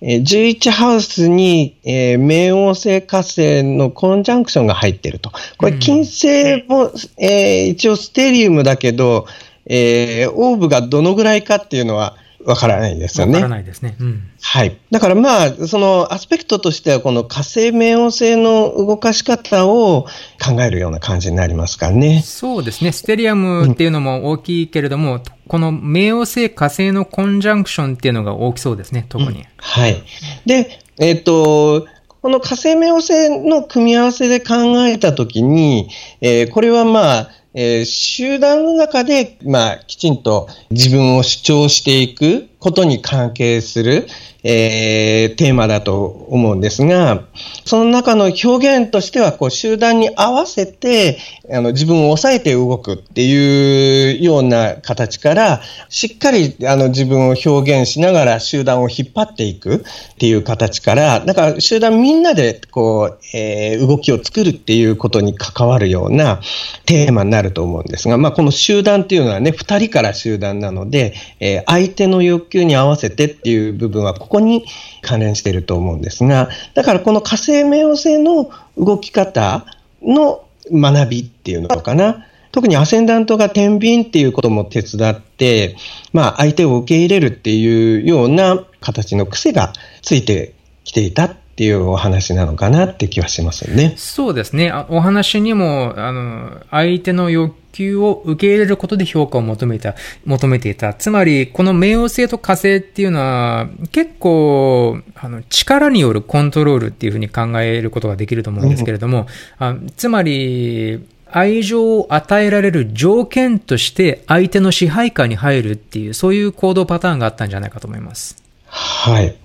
[0.02, 5.30] 11ハウスに、えー、冥王星火星のコンジャンクションが入ってると。
[5.58, 9.26] これ、金星も、うん、えー、一応ステリウムだけど、
[9.66, 13.34] えー、オーブがどのぐらいかっていうのは、わからないですよね。
[13.34, 13.96] わからないですね。
[14.00, 14.22] うん。
[14.40, 14.78] はい。
[14.90, 20.06] だからまあ、そのアスペクトとしては、この火星冥王星の動かし方を
[20.42, 22.22] 考えるような感じになりますからね。
[22.24, 22.92] そうですね。
[22.92, 29.40] ステリアムっていうのも大きいけれども、うん、この冥王星火星のコンジャンクションっていうのが大きそうですね、特に。
[29.40, 30.02] うん、はい。
[30.46, 31.86] で、えっ、ー、と、
[32.22, 34.54] この火星冥王星の組み合わせで考
[34.86, 35.88] えたときに、
[36.20, 42.49] えー、これはまあ、えー、集団の中で、まあ、きちんと自分を主張していく。
[42.60, 44.06] ことに関係する、
[44.42, 47.24] えー、テーマだと思うんですが、
[47.64, 51.18] その中の表現としては、こう、集団に合わせて、
[51.50, 59.80] あの、自分を抑えて動くっていうような形から、しっかり、あの、自分を表現しながら集団を引っ張っていくっ
[60.18, 66.40] ていう形から、だから集団みんなで、こう、えー、動きを作るっていうことに関わるような
[66.84, 74.66] テーマになると思うんですが、まあ、この集団っていうのはね、二人から集団なので、えー、相手の欲求に合わせてっていう部分は、ここに
[75.00, 79.64] 関連していると思うんですが、だからこの火星冥王星の動き方
[80.02, 82.26] の学びっていうのかな。
[82.52, 85.76] 特にアセンダントが天秤っていうことも手伝って、
[86.12, 89.72] まあ相手を受け入れるっていうような形の癖が
[90.02, 91.28] ついてきていた
[91.60, 93.92] っていうお話なのかなって気はしますよね。
[93.98, 94.72] そうですね。
[94.88, 99.94] お話にも、あの、相手の欲求を受け入れることで評価を求めた、
[100.24, 100.94] 求めていた。
[100.94, 109.26] つまり、この冥王星と火星っていうのは、結構、あの、力によるコントロールっていうふうに考えることができると思うんですけれども、
[109.60, 118.42] うん、あつまり、愛情を与えられる条件として相手の支配下に入るっていう、そういう行動パターンがあったんじゃないかと思います。
[118.64, 119.36] はい。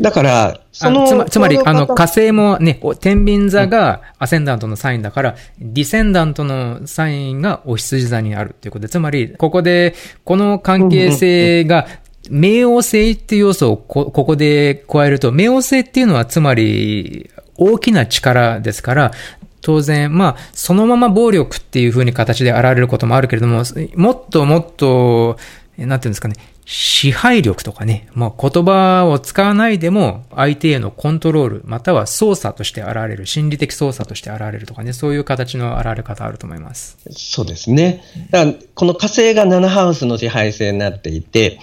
[0.00, 11.86] だから、そのつまつまり、あの、火星もね、天秤座がアセンダントのサインだから、うん、ディセンダントのサインがお羊座にあるっていうことで、つまり、ここで、この関係性が、
[12.30, 19.12] 冥王星っていう要素をこここで加えると、冥王星っていうのはつまり大きな力ですから、
[19.60, 23.62] 当然、まあ、そのまま暴力っていう風に形で現れることもあるけれども、
[23.96, 25.36] もっともっと、
[25.78, 26.34] なんていうんですかね、
[26.64, 36.98] 支配力とかね、まあ、言葉を使わないでも相手へのコントロール、または操作として現れる、心理的操作として現れるとかね、そういう形の現れ方あると思います。
[37.10, 38.02] そうですね。
[38.30, 41.58] だからこの火星が7ハウスの支配性になっていて、うん、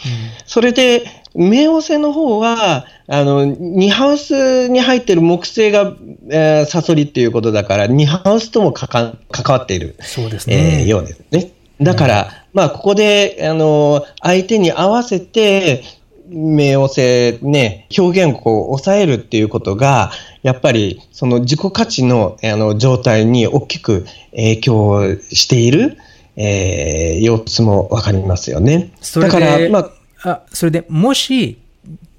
[0.46, 1.04] それで、
[1.36, 5.94] 冥王星の方は、あの、2ハウスに入っている木星が、
[6.30, 9.96] えー、サソリっていうことだから、2ハウスとも関わっている。
[10.02, 10.82] そうですね。
[10.82, 11.52] えー、ようですね。
[11.82, 15.84] だから、まあ、ここで、あの、相手に合わせて、
[16.30, 20.12] 冥王星ね、表現を抑えるっていうことが、
[20.44, 25.98] やっぱりその自己価値のあの状態に大きく影響している、
[26.36, 28.92] えー、様子もわかりますよね。
[29.16, 29.80] だから、ま
[30.24, 31.58] あ、あ、それでもし、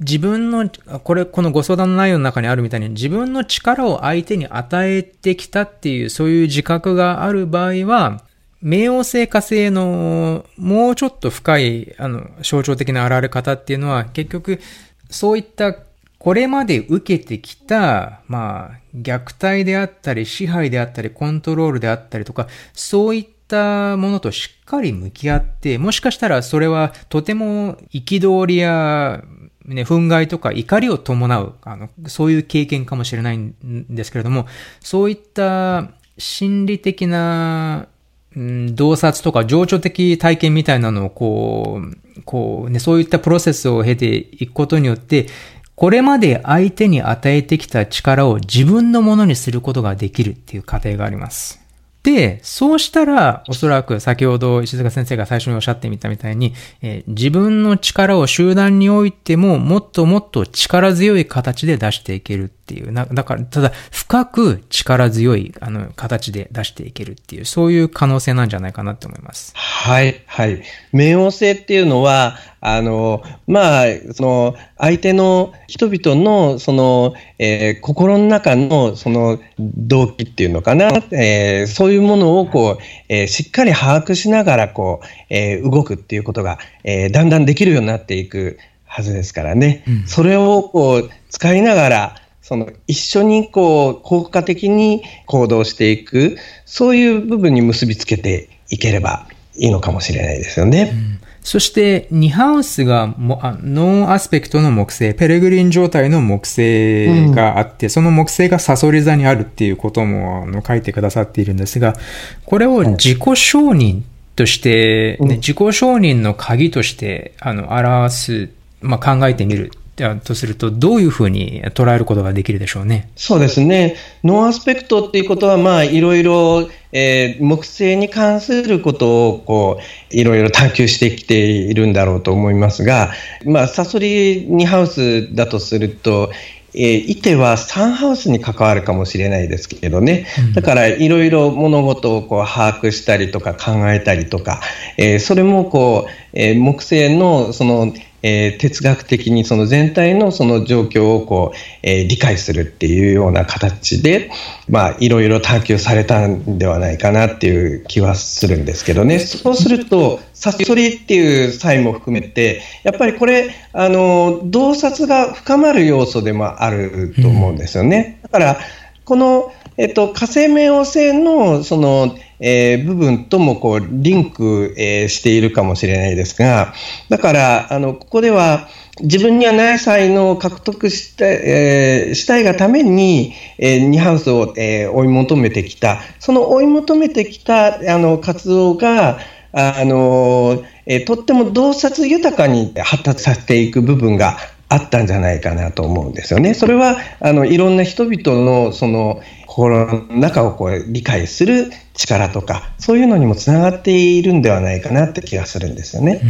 [0.00, 0.68] 自分の、
[1.04, 8.22] これ、このご相談の内容の中にあるみたいに、自分の力を相手に与えてきたっていう、そういう自覚がある場合は、
[8.62, 14.60] 冥王星火星のもうちょっと深い、あの、象徴的な現れ方っていうのは、結局、
[15.08, 15.74] そういった
[16.20, 29.24] これまで受けてきた、まあ、虐待であったり、支配であったり、コントロールであったりとか、そういったものとしっかり向き合って、もしかしたらそれはとても憤りや、
[29.64, 34.46] ね、憤慨とか怒りを伴う、あの、そういう経験かもしれないんですけれども、
[34.80, 37.88] そういった心理的な
[38.36, 41.80] うん、洞察とか情緒的体験みたいなのをこ
[42.16, 45.26] う、こうね、そういったプロセスを経ていくことによって、
[45.74, 51.59] これまで相手に与えてきた力を自分のものにすることができるっていう過程があります。
[52.02, 62.90] で、そうしたら、おそらく先ほど石塚先生が最初におっしゃってみたみたいに、えー、自分の力を集団においてももっともっと力強い形で出していけるっていう。
[62.90, 69.52] なだから、ただ、深く力強い、あの、形で出していけるっていう、そういう可能性なんじゃないかなと思います。
[69.54, 70.62] はい、はい。
[70.94, 89.82] 冥王星っていうのは、あの、まあ、その、相手の人々の、その、えー、心の中の、その、動機っていうのかな、えー、そういうものを、こう、えー、しっかり把握しながら、こう、えー、動くっていうことが、えー、だんだんできるようになっていくはずですからね。
[89.88, 96.36] うん、それを、こう、使いながら、その一緒にこう効果的に行動していく、
[96.66, 100.90] そういう部分に結びつけていければいいのかもしれないですよね。
[100.92, 111.96] うんそして、2ハウスがもあノンアスペクトの木星、ペレグリン状態の木星があって、うん、その木星がサソリ座にあるっていうこともあの書いてくださっているんですが、
[112.44, 114.02] これを自己承認
[114.36, 119.72] として、ね、自己承認の鍵として、あの、表す、まあ、考えてみる
[120.16, 123.10] とすると、どういうふうに捉えることができるでしょうね？
[123.16, 123.96] そうですね。
[124.24, 133.12] no aspect っていうことは、まあ、いろいろ、えー、木星に関することを、こう、いろいろ探求してきているんだろうと思いますが、
[133.44, 136.30] まあ、サソリ2ハウスだとすると、
[136.72, 144.60] えー、いては3ハウスに関わるかもしれないですけどね、だからいろいろ物事をこう把握したりとか考えたりとか、
[144.96, 147.92] えー、それもこう、えー、木星のその
[148.22, 154.30] えー、哲学的にその全体のその状況をこう、えー、理解するっていうような形で、
[154.68, 159.18] まあ、いろいろ探求されたんではないかなっていう気はするんですけどね。
[159.18, 168.20] そうすると、サソリっていう際も含めて、やっぱりこれ、あの、洞察が深まる要素でもあると思うんですよね。
[168.22, 168.58] だから、
[169.04, 176.74] この、えっと、火星冥王星の、その、えー、部分ともこうリンク、えー、しているかもしれないですが、
[177.08, 178.68] だから、あの、ここでは、
[179.02, 189.18] 自分にはない才能を獲得した,、えー、したいがために、えー、ニハウスを、えー、追い求めてきた、その追い求めてきたあの活動が、
[189.52, 194.38] あのえー、とっても洞察豊かに発達させていく部分が
[194.70, 196.54] あったんじゃないかなと思うんですよね。
[196.54, 206.20] それはあのいろんな人々のその心の中をこう理解する力とかそういうのにもつながっているんではないかなって気がするんですよね。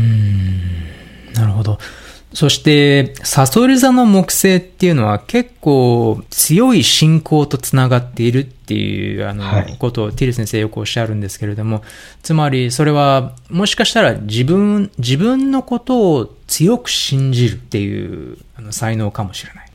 [1.34, 1.78] なるほど。
[2.32, 11.82] そして、サソリ座の木星っていうのは結構強い信仰とつながっているっていう、あの、はい、ことをティル先生よくおっしゃるんですけれども、
[12.22, 19.70] つまりそれはもしかしたら自分、自分のことを強く信じるっていうあの才能かもしれない。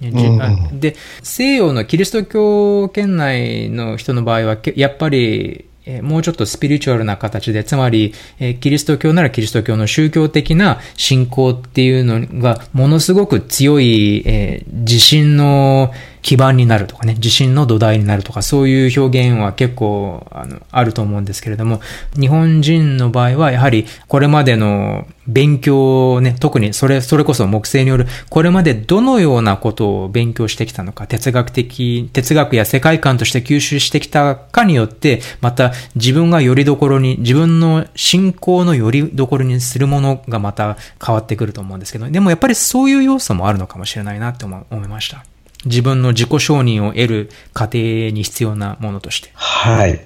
[0.72, 15.94] うん、で、西洋のキリスト教圏内の人の場合は、やっぱりえもうちょっとスピリチュアルな形で、つまり、えキリスト教ならキリスト教の宗教的な信仰っていうのがものすごく強い、え自信の
[16.26, 21.82] 基盤になるとかね、地震の土台になるとか、そういう表現は結構あのあると思うんですけれども、
[22.20, 45.24] 日本人の場合はやはりこれまでの勉強をね、特にそれ、それこそ木星による、これまでどのようなことを勉強してきたのか、哲学的、哲学や世界観として吸収してきたかによって、また自分がよりどころに、自分の信仰のよりどころにするものがまた変わってくると思うんですけど、でもやっぱりそういう要素もあるのかもしれないなって思いました。
[45.66, 49.32] 自分の自己承認を得る過程に必要なものとして。
[49.34, 50.06] はい。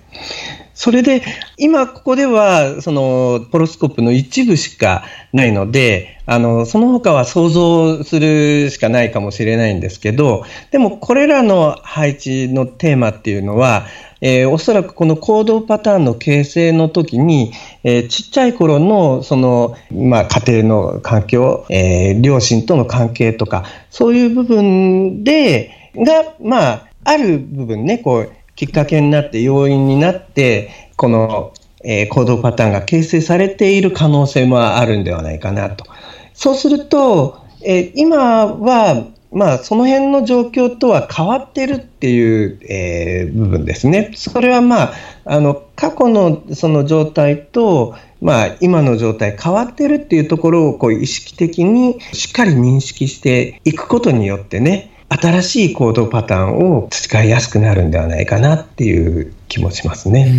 [0.79, 1.23] それで、
[1.57, 5.03] 今ここでは、その、ポロスコープの一部しか
[5.33, 13.87] ないので、あの、その他は想像するしかないかもしれないんですけど、でもこれらの配置のテーマっていうのは、
[14.21, 17.51] えー、おそらくこの行動パターンの形成の時に、
[17.83, 35.85] えー、ちっちゃい頃のその、まあ、家庭の環境、えー、両親との関係とか、そういう部分で、が、まあ、ある部分ね、こう、きっかけになって、要因になって、この、えー、行動パターンが形成されている可能性もあるんではないかなと。
[36.33, 44.11] そうすると、えー、今は、まあ、その辺の状況とは変わってるっていう、えー、部分ですね。
[44.15, 44.93] それはまあ、
[45.23, 60.31] あの、過去のその状態と、まあ、今の状態変わってるっていうところをこう意識的にしっかり認識していくことによってね、新しい行動パターンを培いやすくなるんではないかなっていう気もしますね。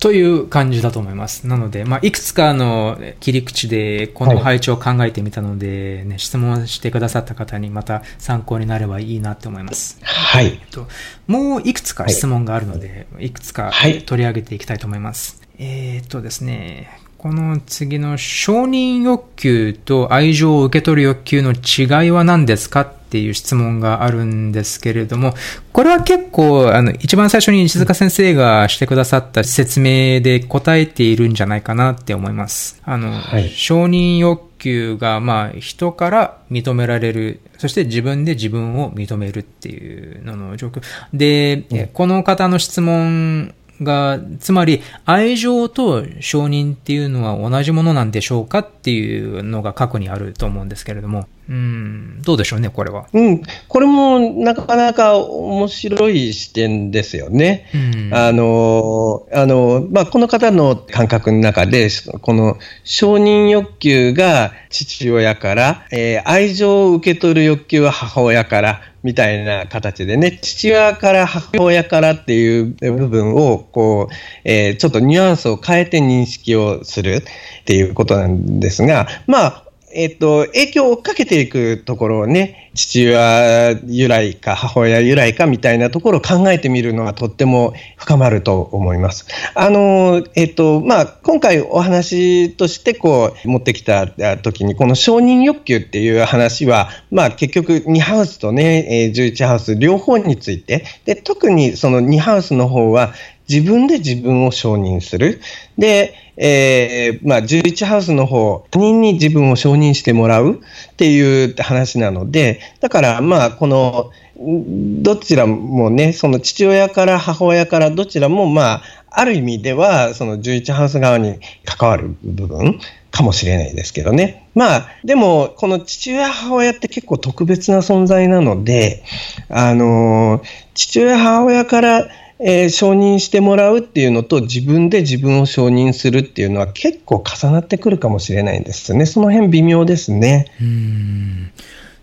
[0.00, 1.46] という感じだと思います。
[1.46, 9.98] なので、まあ、いくつかの切り口でこの配置を考えてみたので、ね、はい、質問してくださった方にまた参考になればいいなと思います。
[10.02, 10.46] はい。
[10.46, 10.86] えっと、
[11.26, 13.72] もういくつか質問があるので、はい、いくつか
[14.06, 15.40] 取り上げていきたいと思います。
[15.40, 25.34] はい、えー、っとですね、この次の承認欲求と愛情を受け取る欲求の違いは何ですかっていう質問があるんですけれども、
[25.72, 32.80] これは結構、あの、一番最初に石塚先生がしてくださった説明で答えているんじゃないかなって思います。
[32.84, 40.82] あの、はい、承認欲求が、まあ、人から認められる、そして自分で自分を認めるっていうのの状況。
[41.12, 53.06] で、うん、この方の質問が、つまり愛情と承認っていうのは同じものなんでしょうかっていうのが過去にあると思うんですけれども、うん、どうでしょうね、これは。
[53.14, 57.70] うん、これもなかなか面白い視点ですよね。
[57.74, 57.78] う
[58.10, 61.88] ん、あの、あの、まあ、この方の感覚の中で、
[62.20, 77.24] この承認欲求が父親から、えー、愛情を受け取る欲求は母親から、みたいな形でね、父親から母親からっていう部分を、こう、えー、ちょっとニュアンスを変えて認識をする
[77.60, 89.26] っていうことなんですが、まあ、えっと、影響を追っかけていくところをね、父親由来か母親由来かみたいなところを考えてみるのはとっても深まると思います。
[89.54, 94.06] あの、えっと、まあ、今回お話としてこう持ってきた
[94.38, 103.12] 時に、この承認欲求っていう話は、まあ、結局2ハウスとね、11ハウス両方について、で、特にその2ハウスの方は
[103.48, 105.40] 自分で自分を承認する。
[105.76, 110.60] で、えー、まあ、11ハウスの方、他人に自分を承認してもらう
[110.92, 122.78] っていう話なので、だから、まあ、この、どちらもね、その父親から母親からどちらも、まあ、ある意味では、その11ハウス側に関わる部分
[123.10, 124.46] かもしれないですけどね。
[124.54, 129.02] まあ、でも、この父親、母親って結構特別な存在なので、
[129.48, 130.40] あの、
[130.74, 132.08] 父親、母親から
[132.40, 139.06] えー、承認してもらうっていうのと自分で自分を承認するっていうのは結構重なってくるかもしれないんですね。
[139.06, 140.46] その辺微妙ですね。
[140.60, 141.52] うん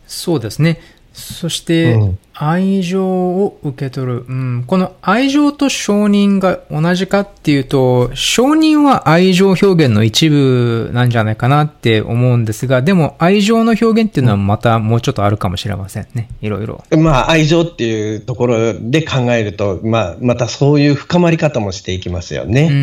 [0.07, 0.79] そうですね。
[1.13, 4.63] そして、うん、愛情を受け取る、うん。
[4.67, 16.27] この愛情と承認が同じかっていうと、承認は愛情表現の一部なんじゃないかなって思うんですが、でも愛情の表現っていうのはまたもうちょっとあるかもしれませんね。
[16.41, 16.83] いろいろ。
[16.97, 22.67] まあ愛情っていうところで考えると、まあまたそういう深まり方もしていきますよね。
[22.69, 22.73] う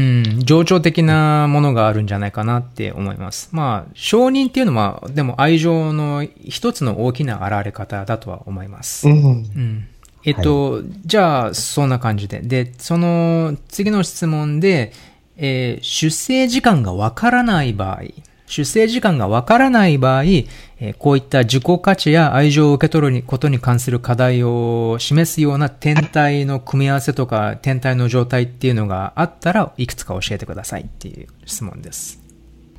[0.40, 0.44] ん。
[0.44, 3.50] 情緒的なものがあるんじゃないかなって思います。
[3.53, 9.07] まあ承認っていうのは、でも愛情の一つの大きな現れ方だとは思います。
[9.07, 9.88] うんうん。
[10.24, 12.40] えっと、はい、じゃあ、そんな感じで。
[12.40, 14.93] で、その次の質問で、
[15.36, 18.03] えー、出生時間がわからない場合、
[18.47, 32.22] 出生時間がわからない場合、えー、こういった自己価値や愛情を受け取ることに関する課題を示すような天体の組み合わせとか、天体の状態っていうのがあったらいくつか教えてくださいっていう質問です。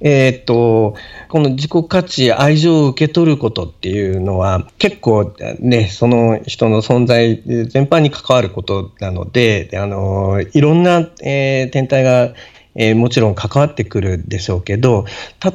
[0.06, 0.96] えー、っと、
[1.30, 12.34] この自己価値、愛情を受け取ることっていうのは、結構ね、その人の存在全般に関わることなので、あの、いろんな、えー、天体が
[12.76, 15.06] えー、もちろん関わってくるでしょうけど、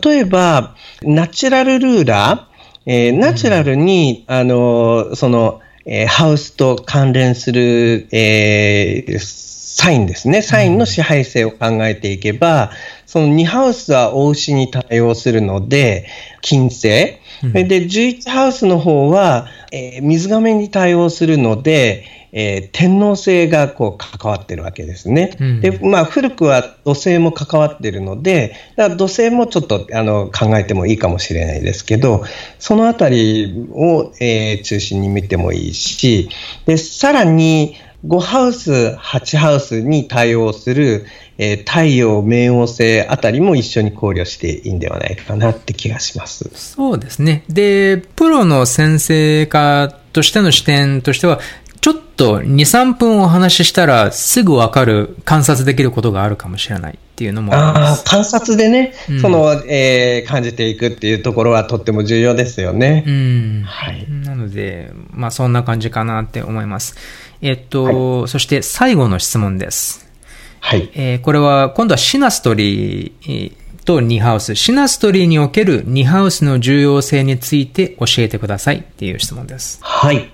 [0.04, 9.18] 例えば、ナチュラルルーラー、えー、ナチュラルに、あの、その、えー、ハウスと関連する、えー、
[9.70, 10.40] サインですね。
[10.40, 12.70] サインの支配性を考えていけば、
[13.04, 16.08] その2ハウスは大牛に対応するので、
[16.40, 17.18] 金星。
[17.42, 25.36] うん、で、11ハウスの方は、えー、水亀に対応するので、えー、天皇星がこう関わってるわけですね。
[25.38, 32.24] うん、で、まあ、古くは土星も関わってるので、だから土星もちょっとあの考えてもいいかもしれないですけど、
[32.58, 36.30] そのあたりを、えー、中心に見てもいいし、
[36.64, 37.76] で、さらに、
[38.06, 46.48] 5ハウス、8ハウスに対応する、えー、太陽、冥王星あたりも一緒に考慮していいんではないかなって気がします。
[46.54, 47.42] そうですね。
[47.48, 51.40] で、プロの先生家としての視点としては、
[51.80, 63.04] ちょっと2、3分お話ししたらすぐわかる、観察できることがあるかもしれないっていうのもああ観察でね、うん、その、えー、感じていくっていうところはとっても重要ですよね。
[63.06, 63.62] うん。
[63.66, 64.06] はい。
[64.08, 66.96] なので、まあそんな感じかなって思います。
[67.40, 67.84] えっと、
[68.20, 70.08] はい、そして最後の質問です。
[70.60, 70.90] はい。
[70.94, 73.52] えー、これは、今度はシナストリー
[73.84, 74.54] と2ハウス。
[74.54, 79.78] シナストリーにおける2ハウスの重要性について教えてくださいっていう質問です。
[79.82, 80.30] はい。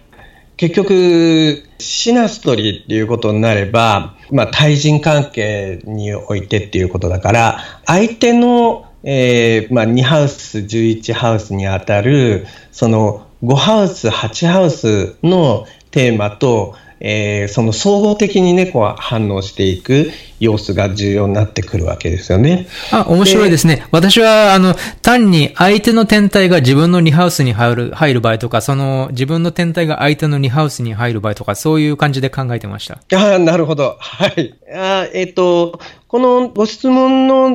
[0.56, 16.74] 結局、シナストリーっていうことになれば、まあ、対人関係においてっていうことだから、相手の、えー、まあ、2ハウス、11ハウスにあたる、その5ハウス、8ハウスのテーマと、
[17.06, 22.66] えー、その総合的にね、こう反応していく様子が重要になってくるわけですよね。
[22.92, 23.86] あ、面白いですね。
[23.90, 32.98] 私は、あの、単に相手の天体が自分の2ハウスに入る、入る場合とか、その自分の天体が相手の2ハウスに入る場合とか、そういう感じで考えてました。
[33.14, 33.98] あなるほど。
[34.00, 34.54] はい。
[34.74, 35.78] あえっ、ー、と、
[36.08, 37.50] このご質問の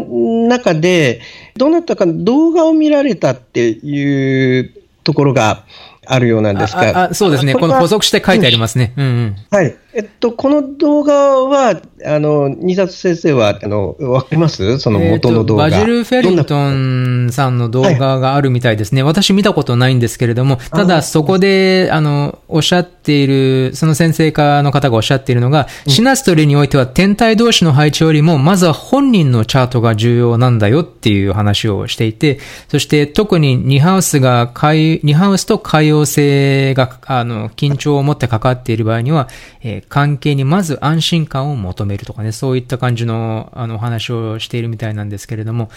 [0.47, 1.21] 中で、
[1.57, 4.73] どなたか動画を見られたっていう
[5.03, 5.65] ところが、
[6.11, 7.09] あるようなんですが。
[7.11, 7.53] あそうですね。
[7.53, 8.93] この補足して書いてありますね。
[8.97, 9.35] うんうん。
[9.51, 9.75] はい。
[9.91, 14.77] えっと、この動画は、あの、新里先生は、あの、わかります？
[14.77, 15.65] その元の動画。
[15.65, 19.01] えー、バジル・フェリントンさんの動画があるみたいですね。
[19.01, 39.27] はい、私見たことないんですけれども、ただそこで、あの、おっしゃっている、その先生科の方がおっしゃっているのが、うん、シナストリーにおいては天体同士の配置よりも、まずは本人のチャートが重要なんだよっていう話をしていて、そして特にニハウスが、ニハウスと海洋性が、あの、緊張を持ってかかっている場合には、
[39.63, 45.69] えー関係にまず安心感を求めるとかね、そういった感じの、あの、話をしているみたいなんですけれども、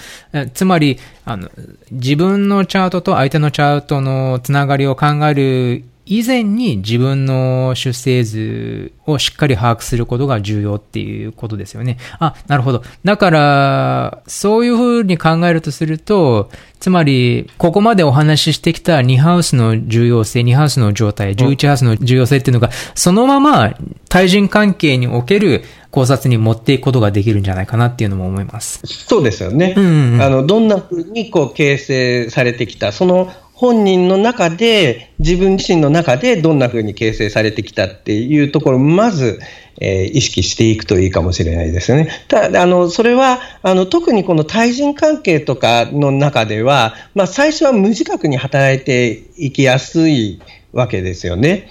[0.55, 1.51] つまり、あの、
[1.91, 11.99] 自分のチャートと相手のチャートのつながりを考える以前に自分の出生図をしっかり把握することが重要っていうことですよね。
[12.19, 12.83] あ、なるほど。
[13.05, 16.51] だから、そういうふうに考えるとすると、
[16.81, 23.73] つまり、ここまでお話ししてきた2ハウスの重要性、2ハウスの状態、11ハウスの重要性っていうのが、そのまま
[24.09, 28.81] 対人関係における考察に持っていくことができるんじゃないかなっていうのも思います。
[28.87, 29.75] そうですよね。
[29.77, 33.31] うんうん、あの、どんなふうにこう形成されてきた、その
[33.63, 39.39] 本人の中で、自分自身の中でどんな風に形成されてきたっていうところをまず、
[39.81, 42.09] えー、意識していくといいかもしれないですよね。
[42.27, 50.43] ただ、あの、それは、あの、特にこの対人関係とかの中では、まあ、最初は無自覚に働いていきやすい
[50.73, 51.69] わけですよね。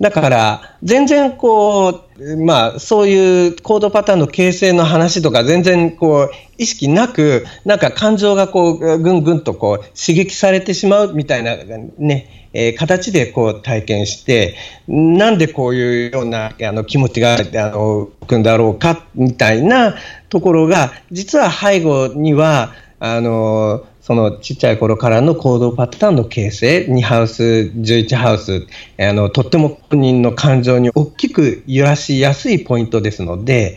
[0.00, 2.00] だから、全然こう、
[2.38, 11.56] まあ、そういうコードパターンの形成の話とか、全然こう、意識なく、なんか感情がこう、ぐんぐんとこう、刺激されてしまうみたいな
[11.98, 14.56] ね、えー、形でこう体験して、
[14.88, 19.94] なんでこういうようなあの気持ちが、あの、くんだろうか、みたいな
[20.28, 28.66] ところが、実は背後には、あの、そのちっちゃい頃からの行動パターンの形成、2ハウス、11ハウス、
[28.98, 33.76] あの、とっても本人の感情に大きく揺らしやすいポイントですので、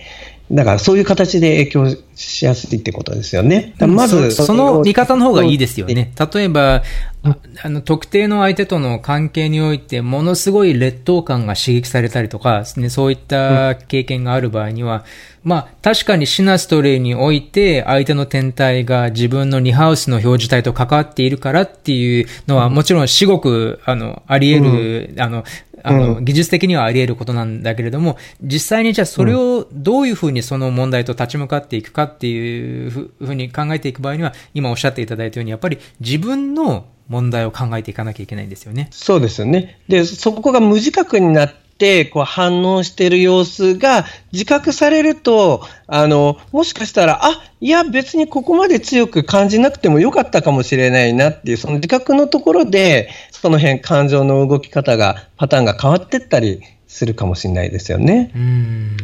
[0.50, 3.74] だからそういう形で影響しやすいってことですよね。
[3.80, 6.14] まずそ、その見方の方がいいですよね。
[6.34, 6.82] 例えば、
[7.24, 15.06] あの、特定の相手との関係において、ものすごい劣等感が刺激されたりとか、ね、そういった経験がある場合には、
[15.44, 25.44] まあ、確かにシナストレイにおいて、相手の天体が自分の2ハウスの表示体と関わっているからっていうのは、もちろん至極、あの、あり得る、うん、あの、
[25.84, 38.88] あの、うん、技術的にはあり得ることなんだけれども、実際にじゃあそれをどういうふうにその問題と立ち向かっていくかっていうふうに考えていく場合には、今おっしゃっていただいたように、やっぱり自分の問題を考えていかなきゃいけないんですよね。
[38.92, 39.80] そうですよね。
[39.88, 41.61] で、そこが無自覚になって、
[42.06, 58.32] こう反応してる様子が自覚されると、あの、もしかしたら、あ、いや別にここまで強く感じなくてもよかったかもしれないなっていう、その自覚のところで、その辺感情の動き方が、パターンが変わってったりするかもしれないですよね。
[58.36, 58.98] うん。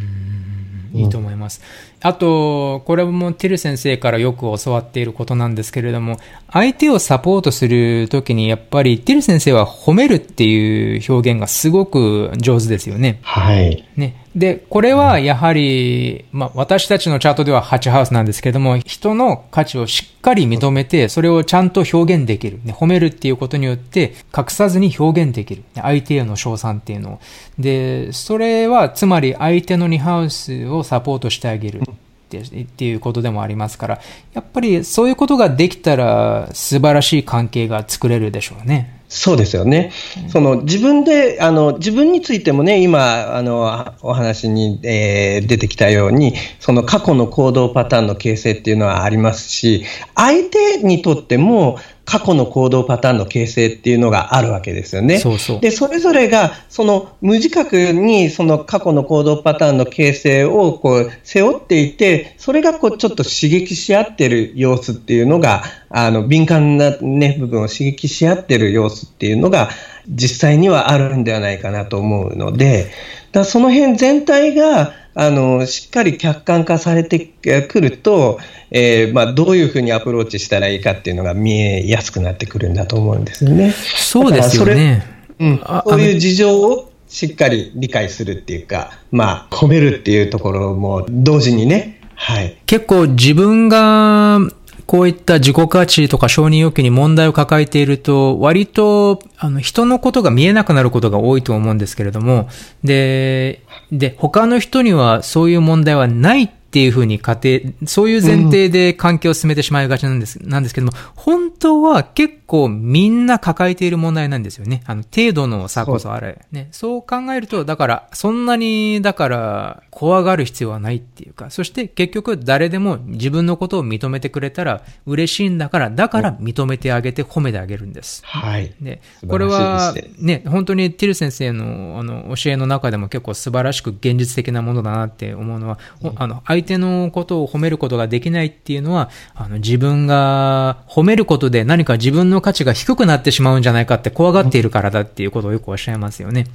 [0.94, 1.62] いいと思います。
[2.02, 6.18] あと、これもティル先生からよく教わっていることなんですけれども、
[6.52, 13.20] 相手をサポートするときにやっぱりティル先生は褒めるっていう表現がすごく上手ですよね。
[13.24, 13.88] はい。
[13.96, 14.28] ね。
[14.36, 22.60] で、これはやはり、まあ私たちのチャートでは8ハウスなんですけれども、人の価値をしっかり認めて、それをちゃんと表現できる。
[22.64, 25.64] ね、褒めるっていうことによって隠さずに表現できる。
[25.74, 27.20] 相手への称賛っていうのを。
[27.58, 31.82] で、それはつまり相手の2ハウスをサポートしてあげる。
[32.28, 34.02] ってっていうことでもありますから、
[34.34, 38.98] やっぱりそういうことができたら素晴らしい関係が作れるでしょうね。
[39.10, 39.94] そうですよね。
[40.28, 55.20] その自分で、あの、自分についてもね、今、あの、お話に、えー、出てきたように、その過去の行動パターンの形成っていうのはありますし、相手にとっても、過去の行動パターンの形成っていうのがあるわけですよね。
[55.20, 69.70] そうそうで、それぞれが、その無自覚にその過去の行動パターンの形成をこう背負っていて、それがこうちょっと刺激し合ってる様子っていうのが、あの、敏感なね、部分を刺激し合ってる様子っていうのが、
[70.08, 72.90] 実際にはあるんではないかなと思うので、
[73.38, 83.72] だその辺全体が、あの、しっかり客観化されてくると、えー、まあ、どういうふうにアプローチしたらいいかっていうのが見えやすくなってくるんだと思うんですよね。
[83.72, 85.04] そうですよね。
[85.40, 92.58] うん、そういう事情をしっかり理解するっていうか、まあ、込めるっていうところも同時にね、はい。
[92.66, 94.40] 結構自分が
[94.88, 102.48] こういった自己価値とか承認欲求に問題を抱えていると、割と、あの、人のことが見えなくなることが多いと思うんですけれども、
[102.86, 103.62] で、
[103.92, 114.84] で、他の人にはそういう問題はないっっていうふうに家庭、そういう前提で関係を進めてしまいがちなんです、なんですけども、本当は結構みんな抱えている問題なんですよね。
[114.86, 116.46] あの、程度の差こそあれ。
[116.52, 116.68] ね。
[116.72, 128.22] そう考えると、だから、そんなに、だから、怖がる必要はないっていうか、そして結局誰でも自分のことを認めてくれたら嬉しいんだから、だから認めてあげて褒めてあげるんです。
[128.24, 128.76] はい。
[128.80, 135.80] で、これは、ね、本当にティル先生の、あの、教えの中でも結構素晴らしく現実的なものだなって思うのは、
[136.16, 146.46] あの、相手のことを褒めることができないっていうのは、あの、自分が褒めることで何か自分の価値が低くなってしまうんじゃないかって怖がっているからだっていうことをよくおっしゃいますよね。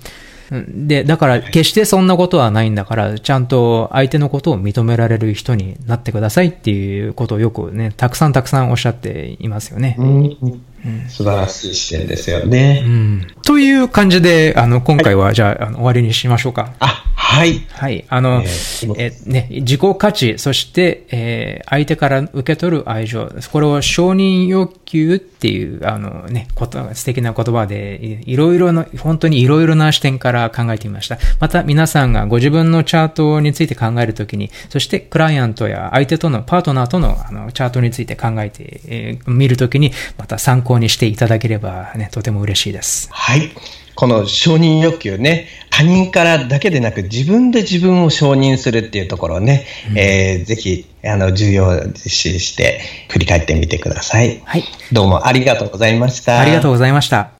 [0.68, 9.96] で、だから決してそんなことはないんだから、ちゃんと相手のことを認められる人になってくださいっていうことをよくね、たくさんたくさんおっしゃっていますよね。
[9.98, 10.62] うん
[11.08, 12.82] 素晴らしい視点ですよね。
[12.84, 16.74] うん、という感じで、あの、今回は、じゃあ、あの終わりにしましょうか。
[16.80, 17.64] あ、はい。
[17.70, 18.04] はい。
[18.08, 23.30] あの、えー、えね、自己価値、そして、えー、相手から受け取る愛情。
[23.52, 24.81] これを承認欲求
[25.14, 31.18] っていう、あのね、こと、素敵な言葉で、いろいろの、本当にいろいろな視点から考えてみました。
[31.40, 43.09] また、皆さんがご自分のチャートについて考えるときに、そして、クライアントや相手との、パートナーとの、あの、チャートについて考えて、えー、見るときに、また参考にしていただければね、とても嬉しいです。
[43.12, 43.51] はい。
[43.95, 52.80] この承認欲求ね、他人からだけでなく自分で自分を承認するっていうところをね、うん、えー、ぜひ、あの、重要視して
[53.11, 54.40] 振り返ってみてください。
[54.45, 54.64] はい。
[54.93, 56.40] どうもありがとうございました。
[56.40, 57.32] ありがとうございました。